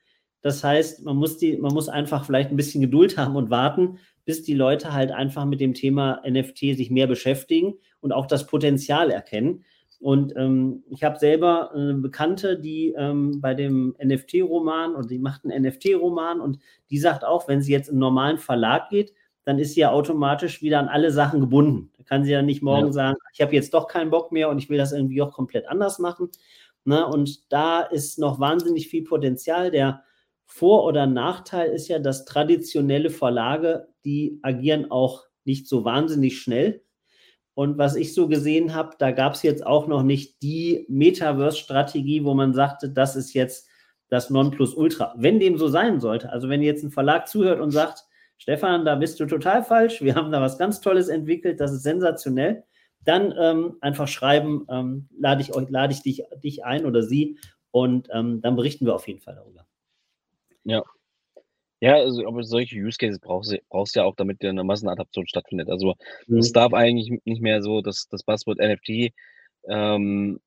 Das 0.40 0.62
heißt, 0.62 1.04
man 1.04 1.16
muss, 1.16 1.38
die, 1.38 1.56
man 1.56 1.74
muss 1.74 1.88
einfach 1.88 2.24
vielleicht 2.24 2.50
ein 2.50 2.56
bisschen 2.56 2.80
Geduld 2.80 3.16
haben 3.16 3.36
und 3.36 3.50
warten, 3.50 3.98
bis 4.24 4.42
die 4.42 4.54
Leute 4.54 4.92
halt 4.92 5.10
einfach 5.10 5.44
mit 5.44 5.60
dem 5.60 5.74
Thema 5.74 6.22
NFT 6.28 6.76
sich 6.76 6.90
mehr 6.90 7.06
beschäftigen 7.06 7.74
und 8.00 8.12
auch 8.12 8.26
das 8.26 8.46
Potenzial 8.46 9.10
erkennen. 9.10 9.64
Und 10.00 10.36
ähm, 10.36 10.84
ich 10.90 11.02
habe 11.02 11.18
selber 11.18 11.72
eine 11.72 11.94
Bekannte, 11.94 12.58
die 12.58 12.94
ähm, 12.96 13.40
bei 13.40 13.54
dem 13.54 13.96
NFT-Roman 14.02 14.94
und 14.94 15.10
die 15.10 15.18
macht 15.18 15.44
einen 15.44 15.64
NFT-Roman 15.64 16.40
und 16.40 16.58
die 16.90 16.98
sagt 16.98 17.24
auch, 17.24 17.48
wenn 17.48 17.62
sie 17.62 17.72
jetzt 17.72 17.88
in 17.88 17.94
einen 17.94 18.00
normalen 18.00 18.38
Verlag 18.38 18.90
geht, 18.90 19.12
dann 19.44 19.58
ist 19.58 19.74
sie 19.74 19.80
ja 19.80 19.90
automatisch 19.90 20.62
wieder 20.62 20.78
an 20.78 20.88
alle 20.88 21.10
Sachen 21.10 21.40
gebunden. 21.40 21.90
Da 21.96 22.04
kann 22.04 22.22
sie 22.22 22.30
ja 22.30 22.42
nicht 22.42 22.62
morgen 22.62 22.88
ja. 22.88 22.92
sagen, 22.92 23.16
ich 23.32 23.40
habe 23.40 23.54
jetzt 23.54 23.74
doch 23.74 23.88
keinen 23.88 24.10
Bock 24.10 24.30
mehr 24.30 24.50
und 24.50 24.58
ich 24.58 24.68
will 24.68 24.78
das 24.78 24.92
irgendwie 24.92 25.20
auch 25.22 25.32
komplett 25.32 25.66
anders 25.68 25.98
machen. 25.98 26.28
Ne? 26.84 27.04
Und 27.06 27.50
da 27.50 27.80
ist 27.80 28.18
noch 28.18 28.38
wahnsinnig 28.38 28.88
viel 28.88 29.04
Potenzial. 29.04 29.70
Der 29.70 30.04
Vor- 30.48 30.84
oder 30.84 31.06
Nachteil 31.06 31.70
ist 31.70 31.88
ja, 31.88 31.98
dass 31.98 32.24
traditionelle 32.24 33.10
Verlage, 33.10 33.88
die 34.04 34.40
agieren 34.42 34.90
auch 34.90 35.24
nicht 35.44 35.68
so 35.68 35.84
wahnsinnig 35.84 36.40
schnell. 36.40 36.82
Und 37.54 37.76
was 37.76 37.96
ich 37.96 38.14
so 38.14 38.28
gesehen 38.28 38.74
habe, 38.74 38.96
da 38.98 39.10
gab 39.10 39.34
es 39.34 39.42
jetzt 39.42 39.66
auch 39.66 39.86
noch 39.86 40.02
nicht 40.02 40.42
die 40.42 40.86
Metaverse-Strategie, 40.88 42.24
wo 42.24 42.34
man 42.34 42.54
sagte, 42.54 42.88
das 42.88 43.14
ist 43.14 43.34
jetzt 43.34 43.68
das 44.08 44.30
Nonplusultra. 44.30 45.14
Wenn 45.18 45.38
dem 45.38 45.58
so 45.58 45.68
sein 45.68 46.00
sollte, 46.00 46.32
also 46.32 46.48
wenn 46.48 46.62
jetzt 46.62 46.82
ein 46.82 46.90
Verlag 46.90 47.28
zuhört 47.28 47.60
und 47.60 47.70
sagt, 47.70 48.04
Stefan, 48.38 48.84
da 48.84 48.94
bist 48.94 49.20
du 49.20 49.26
total 49.26 49.62
falsch, 49.62 50.00
wir 50.00 50.14
haben 50.14 50.32
da 50.32 50.40
was 50.40 50.56
ganz 50.56 50.80
Tolles 50.80 51.08
entwickelt, 51.08 51.60
das 51.60 51.72
ist 51.72 51.82
sensationell, 51.82 52.64
dann 53.04 53.34
ähm, 53.38 53.76
einfach 53.80 54.08
schreiben, 54.08 54.64
ähm, 54.70 55.08
lade 55.18 55.42
ich 55.42 55.54
euch, 55.54 55.68
lade 55.68 55.92
ich 55.92 56.02
dich, 56.02 56.22
dich 56.42 56.64
ein 56.64 56.86
oder 56.86 57.02
sie 57.02 57.38
und 57.70 58.08
ähm, 58.12 58.40
dann 58.40 58.56
berichten 58.56 58.86
wir 58.86 58.94
auf 58.94 59.08
jeden 59.08 59.20
Fall 59.20 59.34
darüber. 59.34 59.67
Ja, 60.68 60.82
ja, 61.80 61.94
also, 61.96 62.26
aber 62.26 62.44
solche 62.44 62.76
Use 62.78 62.98
Cases 62.98 63.20
brauchst 63.20 63.52
du 63.52 63.58
brauchst 63.70 63.96
ja 63.96 64.04
auch, 64.04 64.16
damit 64.16 64.42
dir 64.42 64.52
'ne 64.52 64.64
Massenadaption 64.64 65.26
stattfindet. 65.28 65.70
Also, 65.70 65.94
es 66.28 66.50
mhm. 66.50 66.54
darf 66.54 66.74
eigentlich 66.74 67.10
nicht 67.24 67.42
mehr 67.42 67.62
so 67.62 67.82
das 67.82 68.08
das 68.10 68.24
Buzzword 68.24 68.58
NFT, 68.60 69.12
ähm, 69.70 70.40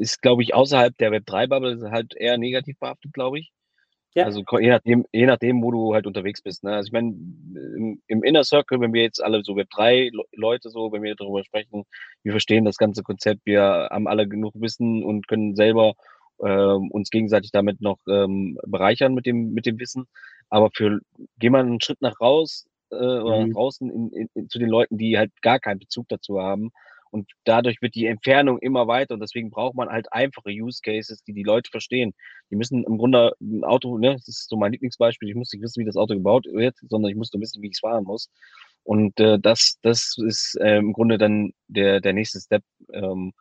ist, 0.00 0.22
glaube 0.22 0.42
ich, 0.44 0.54
außerhalb 0.54 0.96
der 0.98 1.12
Web3-Bubble 1.12 1.90
halt 1.92 2.14
eher 2.16 2.38
negativ 2.38 2.78
behaftet, 2.80 3.12
glaube 3.14 3.40
ich. 3.40 3.52
Ja. 4.16 4.24
Also, 4.26 4.42
je 4.60 4.70
nachdem 4.70 5.06
je 5.12 5.26
nachdem, 5.26 5.62
wo 5.62 5.70
du 5.72 5.94
halt 5.94 6.06
unterwegs 6.06 6.42
bist, 6.42 6.64
ne? 6.64 6.72
Also, 6.74 6.88
ich 6.88 6.92
meine, 6.92 7.10
im 7.10 8.02
im 8.08 8.24
Inner 8.24 8.44
Circle, 8.44 8.80
wenn 8.80 8.94
wir 8.94 9.02
jetzt 9.02 9.22
alle 9.24 9.42
so 9.44 9.54
Web3 9.56 10.10
Leute 10.32 10.70
so 10.70 10.92
wenn 10.92 11.02
wir 11.04 11.14
darüber 11.16 11.44
sprechen, 11.44 11.84
wir 12.24 12.32
verstehen 12.32 12.64
das 12.66 12.78
ganze 12.78 13.02
Konzept, 13.04 13.42
wir 13.46 13.62
haben 13.92 14.08
alle 14.08 14.28
genug 14.28 14.54
Wissen 14.60 15.04
und 15.04 15.28
können 15.28 15.56
selber 15.56 15.94
ähm, 16.44 16.90
uns 16.90 17.10
gegenseitig 17.10 17.50
damit 17.50 17.80
noch 17.80 17.98
ähm, 18.08 18.58
bereichern 18.66 19.14
mit 19.14 19.26
dem, 19.26 19.52
mit 19.52 19.66
dem 19.66 19.78
Wissen. 19.78 20.06
Aber 20.48 20.70
für, 20.74 21.00
geh 21.38 21.50
mal 21.50 21.60
einen 21.60 21.80
Schritt 21.80 22.00
nach 22.00 22.20
raus 22.20 22.66
äh, 22.90 22.96
oder 22.96 23.40
mhm. 23.40 23.48
nach 23.48 23.54
draußen 23.54 23.90
in, 23.90 24.10
in, 24.12 24.28
in, 24.34 24.48
zu 24.48 24.58
den 24.58 24.68
Leuten, 24.68 24.98
die 24.98 25.18
halt 25.18 25.30
gar 25.42 25.60
keinen 25.60 25.78
Bezug 25.78 26.08
dazu 26.08 26.40
haben. 26.40 26.70
Und 27.10 27.28
dadurch 27.44 27.82
wird 27.82 27.96
die 27.96 28.06
Entfernung 28.06 28.58
immer 28.58 28.86
weiter 28.86 29.14
und 29.14 29.20
deswegen 29.20 29.50
braucht 29.50 29.74
man 29.74 29.88
halt 29.88 30.12
einfache 30.12 30.50
Use 30.50 30.80
Cases, 30.82 31.22
die 31.24 31.32
die 31.32 31.42
Leute 31.42 31.68
verstehen. 31.70 32.14
Die 32.50 32.56
müssen 32.56 32.84
im 32.84 32.98
Grunde 32.98 33.32
ein 33.40 33.64
Auto, 33.64 33.98
ne, 33.98 34.12
das 34.14 34.28
ist 34.28 34.48
so 34.48 34.56
mein 34.56 34.70
Lieblingsbeispiel, 34.72 35.28
ich 35.28 35.34
muss 35.34 35.52
nicht 35.52 35.62
wissen, 35.62 35.80
wie 35.80 35.86
das 35.86 35.96
Auto 35.96 36.14
gebaut 36.14 36.46
wird, 36.52 36.76
sondern 36.88 37.10
ich 37.10 37.16
muss 37.16 37.32
nur 37.32 37.40
wissen, 37.40 37.62
wie 37.62 37.66
ich 37.66 37.74
es 37.74 37.80
fahren 37.80 38.04
muss. 38.04 38.30
Und 38.84 39.18
äh, 39.18 39.38
das, 39.40 39.78
das 39.82 40.16
ist 40.24 40.56
äh, 40.60 40.76
im 40.76 40.92
Grunde 40.92 41.18
dann 41.18 41.52
der, 41.66 42.00
der 42.00 42.12
nächste 42.12 42.40
Step. 42.40 42.62
Ähm, 42.92 43.32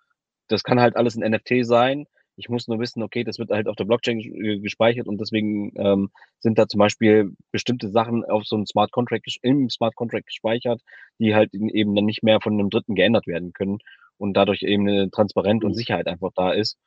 das 0.48 0.64
kann 0.64 0.80
halt 0.80 0.96
alles 0.96 1.16
ein 1.16 1.32
NFT 1.32 1.64
sein, 1.66 2.06
ich 2.40 2.48
muss 2.48 2.68
nur 2.68 2.80
wissen, 2.80 3.04
okay, 3.04 3.26
das 3.26 3.38
wird 3.38 3.52
halt 3.52 3.68
auf 3.68 3.76
der 3.76 3.84
Blockchain 3.84 4.20
äh, 4.20 4.60
gespeichert 4.60 5.08
und 5.08 5.20
deswegen 5.20 5.74
ähm, 5.76 6.10
sind 6.40 6.58
da 6.58 6.68
zum 6.68 6.80
Beispiel 6.80 7.34
bestimmte 7.52 7.90
Sachen 7.90 8.24
auf 8.24 8.46
so 8.46 8.56
einem 8.56 8.66
Smart 8.66 8.92
Contract 8.92 9.28
im 9.42 9.70
Smart 9.70 9.96
Contract 9.96 10.28
gespeichert, 10.28 10.82
die 11.20 11.36
halt 11.36 11.54
eben 11.54 11.96
dann 11.96 12.06
nicht 12.06 12.24
mehr 12.24 12.40
von 12.42 12.54
einem 12.54 12.70
Dritten 12.70 12.96
geändert 12.96 13.28
werden 13.28 13.52
können 13.52 13.80
und 14.18 14.36
dadurch 14.36 14.64
eben 14.64 14.88
eine 14.88 15.12
Transparenz 15.12 15.64
und 15.64 15.72
mhm. 15.72 15.76
Sicherheit 15.76 16.08
einfach 16.08 16.32
da 16.34 16.52
ist, 16.52 16.78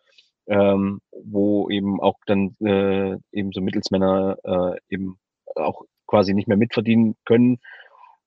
ähm, 0.46 1.00
wo 1.22 1.68
eben 1.68 2.00
auch 2.00 2.16
dann 2.26 2.56
äh, 2.60 3.18
eben 3.30 3.52
so 3.52 3.60
Mittelsmänner 3.60 4.38
äh, 4.44 4.78
eben 4.88 5.18
auch 5.54 5.82
quasi 6.06 6.32
nicht 6.32 6.48
mehr 6.48 6.56
mitverdienen 6.56 7.14
können 7.26 7.58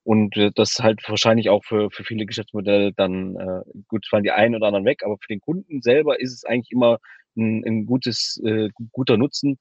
und 0.06 0.38
äh, 0.38 0.52
das 0.54 0.78
halt 0.80 1.02
wahrscheinlich 1.10 1.50
auch 1.50 1.66
für, 1.66 1.90
für 1.90 2.04
viele 2.04 2.28
Geschäftsmodelle 2.28 2.94
dann, 2.94 3.36
äh, 3.38 3.62
gut, 3.88 4.06
fallen 4.08 4.24
die 4.24 4.32
einen 4.32 4.56
oder 4.56 4.68
anderen 4.68 4.86
weg, 4.86 5.02
aber 5.04 5.18
für 5.20 5.34
den 5.34 5.42
Kunden 5.42 5.82
selber 5.82 6.20
ist 6.22 6.32
es 6.32 6.46
eigentlich 6.46 6.72
immer 6.72 7.00
ein, 7.36 7.64
ein 7.66 7.86
gutes, 7.88 8.40
äh, 8.46 8.70
guter 8.92 9.18
Nutzen. 9.18 9.58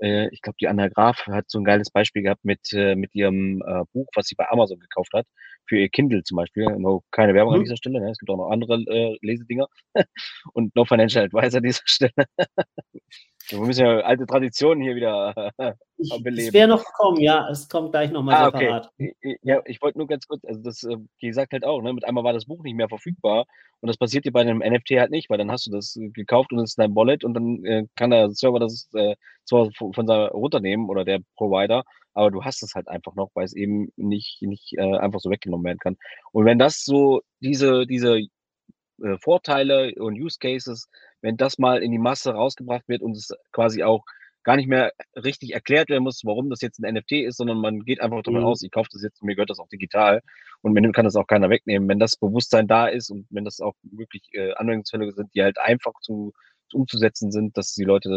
Äh, 0.00 0.28
ich 0.32 0.40
glaube, 0.40 0.56
die 0.60 0.68
Anna 0.68 0.88
Graf 0.88 1.26
hat 1.26 1.46
so 1.50 1.58
ein 1.58 1.64
geiles 1.64 1.90
Beispiel 1.90 2.22
gehabt 2.22 2.44
mit, 2.44 2.72
äh, 2.72 2.94
mit 2.94 3.12
ihrem 3.16 3.60
äh, 3.66 3.82
Buch, 3.92 4.06
was 4.14 4.26
sie 4.28 4.36
bei 4.36 4.48
Amazon 4.48 4.78
gekauft 4.78 5.12
hat, 5.14 5.26
für 5.66 5.78
ihr 5.78 5.88
Kindle 5.88 6.22
zum 6.22 6.36
Beispiel. 6.36 6.66
Keine 7.10 7.34
Werbung 7.34 7.54
mhm. 7.54 7.58
an 7.58 7.64
dieser 7.64 7.76
Stelle, 7.76 8.00
ne? 8.00 8.10
es 8.10 8.18
gibt 8.18 8.30
auch 8.30 8.36
noch 8.36 8.50
andere 8.50 8.76
äh, 8.86 9.18
Lesedinger 9.20 9.66
und 10.52 10.76
No 10.76 10.84
Financial 10.84 11.24
Advisor 11.24 11.58
an 11.58 11.64
dieser 11.64 11.82
Stelle. 11.86 12.12
Wir 13.50 13.60
müssen 13.60 13.84
ja 13.84 14.00
alte 14.00 14.26
Traditionen 14.26 14.82
hier 14.82 14.94
wieder 14.94 15.52
äh, 15.58 15.72
beleben. 16.20 16.48
Es 16.48 16.52
wäre 16.52 16.68
noch 16.68 16.84
gekommen, 16.84 17.20
ja, 17.20 17.48
es 17.48 17.68
kommt 17.68 17.92
gleich 17.92 18.10
nochmal 18.10 18.34
ah, 18.34 18.44
separat. 18.46 18.90
Okay. 18.98 19.38
Ja, 19.42 19.60
ich 19.64 19.80
wollte 19.80 19.98
nur 19.98 20.06
ganz 20.06 20.26
kurz, 20.26 20.44
also 20.44 20.60
das, 20.62 20.82
äh, 20.84 20.96
wie 21.20 21.28
gesagt 21.28 21.52
halt 21.52 21.64
auch, 21.64 21.80
ne, 21.80 21.92
mit 21.92 22.04
einmal 22.04 22.24
war 22.24 22.32
das 22.32 22.46
Buch 22.46 22.62
nicht 22.62 22.76
mehr 22.76 22.88
verfügbar 22.88 23.46
und 23.80 23.86
das 23.88 23.96
passiert 23.96 24.24
dir 24.24 24.32
bei 24.32 24.40
einem 24.40 24.58
NFT 24.58 24.90
halt 24.98 25.10
nicht, 25.10 25.30
weil 25.30 25.38
dann 25.38 25.50
hast 25.50 25.66
du 25.66 25.70
das 25.70 25.98
gekauft 26.12 26.52
und 26.52 26.58
es 26.58 26.70
ist 26.70 26.78
dein 26.78 26.94
Wallet 26.94 27.24
und 27.24 27.34
dann 27.34 27.64
äh, 27.64 27.84
kann 27.96 28.10
der 28.10 28.30
Server 28.30 28.58
das 28.58 28.88
äh, 28.94 29.14
zwar 29.44 29.70
von 29.74 30.06
da 30.06 30.26
runternehmen 30.26 30.88
oder 30.88 31.04
der 31.04 31.20
Provider, 31.36 31.84
aber 32.14 32.30
du 32.30 32.44
hast 32.44 32.62
es 32.62 32.74
halt 32.74 32.88
einfach 32.88 33.14
noch, 33.14 33.30
weil 33.34 33.44
es 33.44 33.54
eben 33.54 33.92
nicht, 33.96 34.42
nicht 34.42 34.74
äh, 34.76 34.98
einfach 34.98 35.20
so 35.20 35.30
weggenommen 35.30 35.64
werden 35.64 35.78
kann. 35.78 35.96
Und 36.32 36.44
wenn 36.44 36.58
das 36.58 36.84
so, 36.84 37.20
diese, 37.40 37.86
diese 37.86 38.18
äh, 38.18 39.16
Vorteile 39.22 39.94
und 39.96 40.20
Use 40.20 40.38
Cases, 40.40 40.88
wenn 41.20 41.36
das 41.36 41.58
mal 41.58 41.82
in 41.82 41.92
die 41.92 41.98
Masse 41.98 42.32
rausgebracht 42.32 42.88
wird 42.88 43.02
und 43.02 43.16
es 43.16 43.30
quasi 43.52 43.82
auch 43.82 44.04
gar 44.44 44.56
nicht 44.56 44.68
mehr 44.68 44.92
richtig 45.14 45.52
erklärt 45.52 45.90
werden 45.90 46.04
muss, 46.04 46.22
warum 46.24 46.48
das 46.48 46.62
jetzt 46.62 46.82
ein 46.82 46.94
NFT 46.94 47.12
ist, 47.12 47.36
sondern 47.36 47.58
man 47.58 47.80
geht 47.80 48.00
einfach 48.00 48.22
davon 48.22 48.40
mhm. 48.40 48.46
aus, 48.46 48.62
ich 48.62 48.70
kaufe 48.70 48.88
das 48.90 49.02
jetzt 49.02 49.20
und 49.20 49.26
mir 49.26 49.34
gehört 49.34 49.50
das 49.50 49.58
auch 49.58 49.68
digital 49.68 50.22
und 50.62 50.72
mir 50.72 50.92
kann 50.92 51.04
das 51.04 51.16
auch 51.16 51.26
keiner 51.26 51.50
wegnehmen. 51.50 51.88
Wenn 51.88 51.98
das 51.98 52.16
Bewusstsein 52.16 52.66
da 52.66 52.86
ist 52.86 53.10
und 53.10 53.26
wenn 53.30 53.44
das 53.44 53.60
auch 53.60 53.74
wirklich 53.82 54.22
äh, 54.32 54.52
Anwendungsfälle 54.54 55.12
sind, 55.12 55.34
die 55.34 55.42
halt 55.42 55.58
einfach 55.58 55.92
zu, 56.00 56.32
zu 56.70 56.78
umzusetzen 56.78 57.30
sind, 57.30 57.56
dass 57.58 57.74
die 57.74 57.84
Leute 57.84 58.08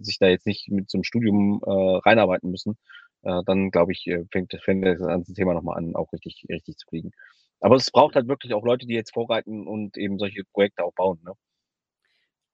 äh, 0.00 0.04
sich 0.04 0.18
da 0.18 0.28
jetzt 0.28 0.46
nicht 0.46 0.70
mit 0.70 0.90
so 0.90 0.98
einem 0.98 1.04
Studium 1.04 1.60
äh, 1.66 1.70
reinarbeiten 1.70 2.50
müssen, 2.50 2.76
äh, 3.22 3.42
dann 3.44 3.70
glaube 3.70 3.92
ich, 3.92 4.06
äh, 4.06 4.24
fängt, 4.30 4.52
fängt 4.62 4.86
das 4.86 4.98
ganze 4.98 5.34
Thema 5.34 5.54
nochmal 5.54 5.78
an, 5.78 5.96
auch 5.96 6.12
richtig, 6.12 6.46
richtig 6.48 6.76
zu 6.76 6.86
kriegen. 6.86 7.10
Aber 7.60 7.76
es 7.76 7.90
braucht 7.90 8.14
halt 8.14 8.28
wirklich 8.28 8.54
auch 8.54 8.64
Leute, 8.64 8.86
die 8.86 8.94
jetzt 8.94 9.12
vorreiten 9.12 9.66
und 9.66 9.96
eben 9.96 10.18
solche 10.18 10.44
Projekte 10.52 10.84
auch 10.84 10.94
bauen. 10.94 11.20
Ne? 11.24 11.32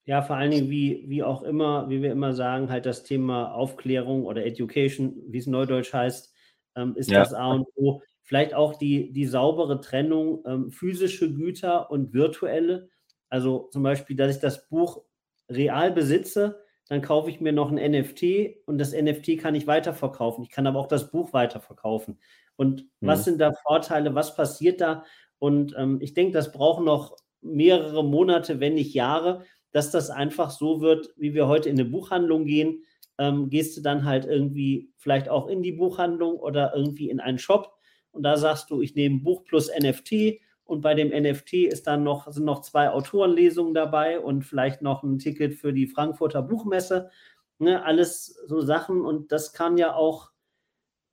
Ja, 0.06 0.22
vor 0.22 0.36
allen 0.36 0.52
Dingen, 0.52 0.70
wie, 0.70 1.04
wie 1.08 1.24
auch 1.24 1.42
immer, 1.42 1.90
wie 1.90 2.00
wir 2.00 2.12
immer 2.12 2.32
sagen, 2.32 2.70
halt 2.70 2.86
das 2.86 3.02
Thema 3.02 3.52
Aufklärung 3.52 4.24
oder 4.24 4.46
Education, 4.46 5.16
wie 5.26 5.38
es 5.38 5.48
neudeutsch 5.48 5.92
heißt, 5.92 6.32
ähm, 6.76 6.94
ist 6.94 7.10
ja. 7.10 7.18
das 7.18 7.34
A 7.34 7.50
und 7.50 7.66
O. 7.74 8.02
Vielleicht 8.22 8.54
auch 8.54 8.76
die, 8.76 9.12
die 9.12 9.26
saubere 9.26 9.80
Trennung 9.80 10.44
ähm, 10.46 10.70
physische 10.70 11.32
Güter 11.32 11.90
und 11.90 12.12
virtuelle. 12.12 12.88
Also 13.28 13.68
zum 13.72 13.82
Beispiel, 13.82 14.16
dass 14.16 14.36
ich 14.36 14.40
das 14.40 14.68
Buch 14.68 15.02
real 15.48 15.90
besitze, 15.90 16.60
dann 16.88 17.02
kaufe 17.02 17.28
ich 17.28 17.40
mir 17.40 17.52
noch 17.52 17.72
ein 17.72 17.90
NFT 17.90 18.58
und 18.66 18.78
das 18.78 18.92
NFT 18.92 19.38
kann 19.38 19.56
ich 19.56 19.66
weiterverkaufen. 19.66 20.44
Ich 20.44 20.50
kann 20.50 20.68
aber 20.68 20.78
auch 20.78 20.86
das 20.86 21.10
Buch 21.10 21.32
weiterverkaufen. 21.32 22.20
Und 22.54 22.82
mhm. 23.00 23.06
was 23.06 23.24
sind 23.24 23.40
da 23.40 23.52
Vorteile? 23.66 24.14
Was 24.14 24.36
passiert 24.36 24.80
da? 24.80 25.04
Und 25.38 25.74
ähm, 25.76 25.98
ich 26.00 26.14
denke, 26.14 26.32
das 26.32 26.52
braucht 26.52 26.84
noch 26.84 27.16
mehrere 27.40 28.04
Monate, 28.04 28.60
wenn 28.60 28.74
nicht 28.74 28.94
Jahre, 28.94 29.44
dass 29.76 29.90
das 29.90 30.08
einfach 30.08 30.50
so 30.50 30.80
wird, 30.80 31.12
wie 31.16 31.34
wir 31.34 31.46
heute 31.46 31.68
in 31.68 31.78
eine 31.78 31.88
Buchhandlung 31.88 32.46
gehen. 32.46 32.82
Ähm, 33.18 33.50
gehst 33.50 33.76
du 33.76 33.82
dann 33.82 34.04
halt 34.04 34.24
irgendwie 34.24 34.90
vielleicht 34.96 35.28
auch 35.28 35.48
in 35.48 35.62
die 35.62 35.72
Buchhandlung 35.72 36.36
oder 36.36 36.74
irgendwie 36.74 37.10
in 37.10 37.20
einen 37.20 37.38
Shop 37.38 37.76
und 38.10 38.22
da 38.22 38.38
sagst 38.38 38.70
du, 38.70 38.80
ich 38.80 38.94
nehme 38.94 39.20
Buch 39.20 39.44
plus 39.44 39.70
NFT 39.70 40.40
und 40.64 40.80
bei 40.80 40.94
dem 40.94 41.08
NFT 41.08 41.52
ist 41.52 41.86
dann 41.86 42.02
noch, 42.04 42.30
sind 42.32 42.44
noch 42.44 42.62
zwei 42.62 42.90
Autorenlesungen 42.90 43.74
dabei 43.74 44.20
und 44.20 44.42
vielleicht 44.42 44.80
noch 44.80 45.02
ein 45.02 45.18
Ticket 45.18 45.54
für 45.54 45.72
die 45.72 45.86
Frankfurter 45.86 46.40
Buchmesse. 46.40 47.10
Ne, 47.58 47.84
alles 47.84 48.38
so 48.46 48.62
Sachen 48.62 49.02
und 49.02 49.32
das 49.32 49.52
kann 49.52 49.78
ja 49.78 49.94
auch 49.94 50.30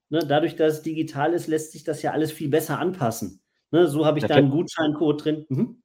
Ne, 0.10 0.20
dadurch, 0.20 0.56
dass 0.56 0.74
es 0.74 0.82
digital 0.84 1.34
ist, 1.34 1.48
lässt 1.48 1.72
sich 1.72 1.84
das 1.84 2.04
ja 2.04 2.12
alles 2.12 2.32
viel 2.32 2.48
besser 2.48 2.78
anpassen. 2.78 3.42
Ne, 3.72 3.88
so 3.88 4.06
habe 4.06 4.20
ich 4.20 4.26
da, 4.26 4.36
einen 4.36 4.52
Gutscheincode 4.52 5.24
drin. 5.26 5.46
Mhm. 5.50 5.83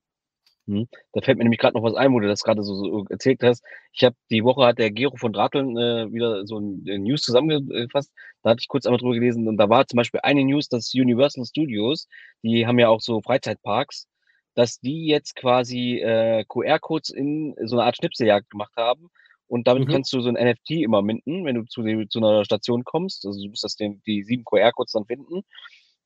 Mhm. 0.69 0.89
Da 1.13 1.21
fällt 1.21 1.39
mir 1.39 1.45
nämlich 1.45 1.61
gerade 1.61 1.77
noch 1.77 1.83
was 1.83 1.95
ein, 1.95 2.13
wo 2.13 2.21
du 2.21 2.29
das 2.29 2.43
gerade 2.43 2.63
so, 2.63 2.75
so, 2.75 3.05
erzählt 3.11 3.43
hast. 3.43 3.65
Ich 3.93 4.05
habe 4.05 4.17
die 4.31 4.45
Woche 4.45 4.67
hat 4.67 4.79
der 4.79 4.91
Gero 4.91 5.17
von 5.17 5.33
Drateln 5.33 5.77
äh, 5.77 6.13
wieder 6.13 6.47
so 6.47 6.59
ein 6.59 6.87
äh, 6.87 6.99
News 6.99 7.23
zusammengefasst. 7.23 8.13
Da 8.43 8.51
hatte 8.51 8.61
ich 8.61 8.69
kurz 8.69 8.87
einmal 8.87 8.99
drüber 8.99 9.15
gelesen 9.15 9.49
und 9.49 9.57
da 9.57 9.69
war 9.69 9.87
zum 9.87 9.97
Beispiel 9.97 10.21
eine 10.23 10.45
News, 10.45 10.69
dass 10.69 10.95
Universal 10.95 11.45
Studios, 11.45 12.07
die 12.43 12.67
haben 12.67 12.79
ja 12.79 12.89
auch 12.89 13.01
so 13.01 13.21
Freizeitparks, 13.21 14.07
dass 14.55 14.79
die 14.81 15.07
jetzt 15.07 15.35
quasi 15.37 15.99
äh, 15.99 16.45
QR-Codes 16.49 17.11
in 17.11 17.55
so 17.65 17.77
eine 17.77 17.85
Art 17.85 17.97
Schnipseljagd 17.97 18.51
gemacht 18.51 18.73
haben 18.77 19.11
und 19.49 19.67
damit 19.67 19.89
mhm. 19.89 19.93
kannst 19.93 20.13
du 20.13 20.21
so 20.21 20.29
ein 20.29 20.35
NFT 20.35 20.71
immer 20.83 21.03
minden, 21.03 21.45
wenn 21.45 21.57
du 21.57 21.65
zu, 21.65 21.83
zu 22.09 22.19
einer 22.19 22.45
Station 22.45 22.85
kommst. 22.85 23.27
Also 23.27 23.43
du 23.43 23.49
musst 23.49 23.65
das 23.65 23.77
den, 23.77 24.03
die 24.07 24.23
sieben 24.23 24.45
QR-Codes 24.45 24.93
dann 24.93 25.07
finden. 25.07 25.43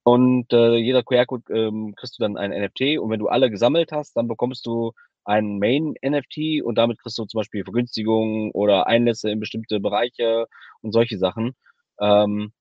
Und 0.05 0.53
äh, 0.53 0.77
jeder 0.77 1.03
QR-Code 1.03 1.53
ähm, 1.55 1.95
kriegst 1.97 2.19
du 2.19 2.23
dann 2.23 2.37
ein 2.37 2.51
NFT. 2.51 2.99
Und 2.99 3.11
wenn 3.11 3.21
du 3.21 3.29
alle 3.29 3.51
gesammelt 3.51 3.93
hast, 3.93 4.17
dann 4.17 4.29
bekommst 4.29 4.67
du 4.67 4.93
ein 5.25 5.59
Main-NFT 5.59 6.65
und 6.65 6.77
damit 6.77 6.99
kriegst 7.01 7.17
du 7.19 7.25
zum 7.25 7.39
Beispiel 7.39 7.63
Vergünstigungen 7.63 8.51
oder 8.51 8.89
Einlässe 8.89 9.31
in 9.31 9.39
bestimmte 9.39 9.79
Bereiche 9.79 10.47
und 10.81 10.93
solche 10.93 11.19
Sachen. 11.19 11.55
Ähm, 12.01 12.53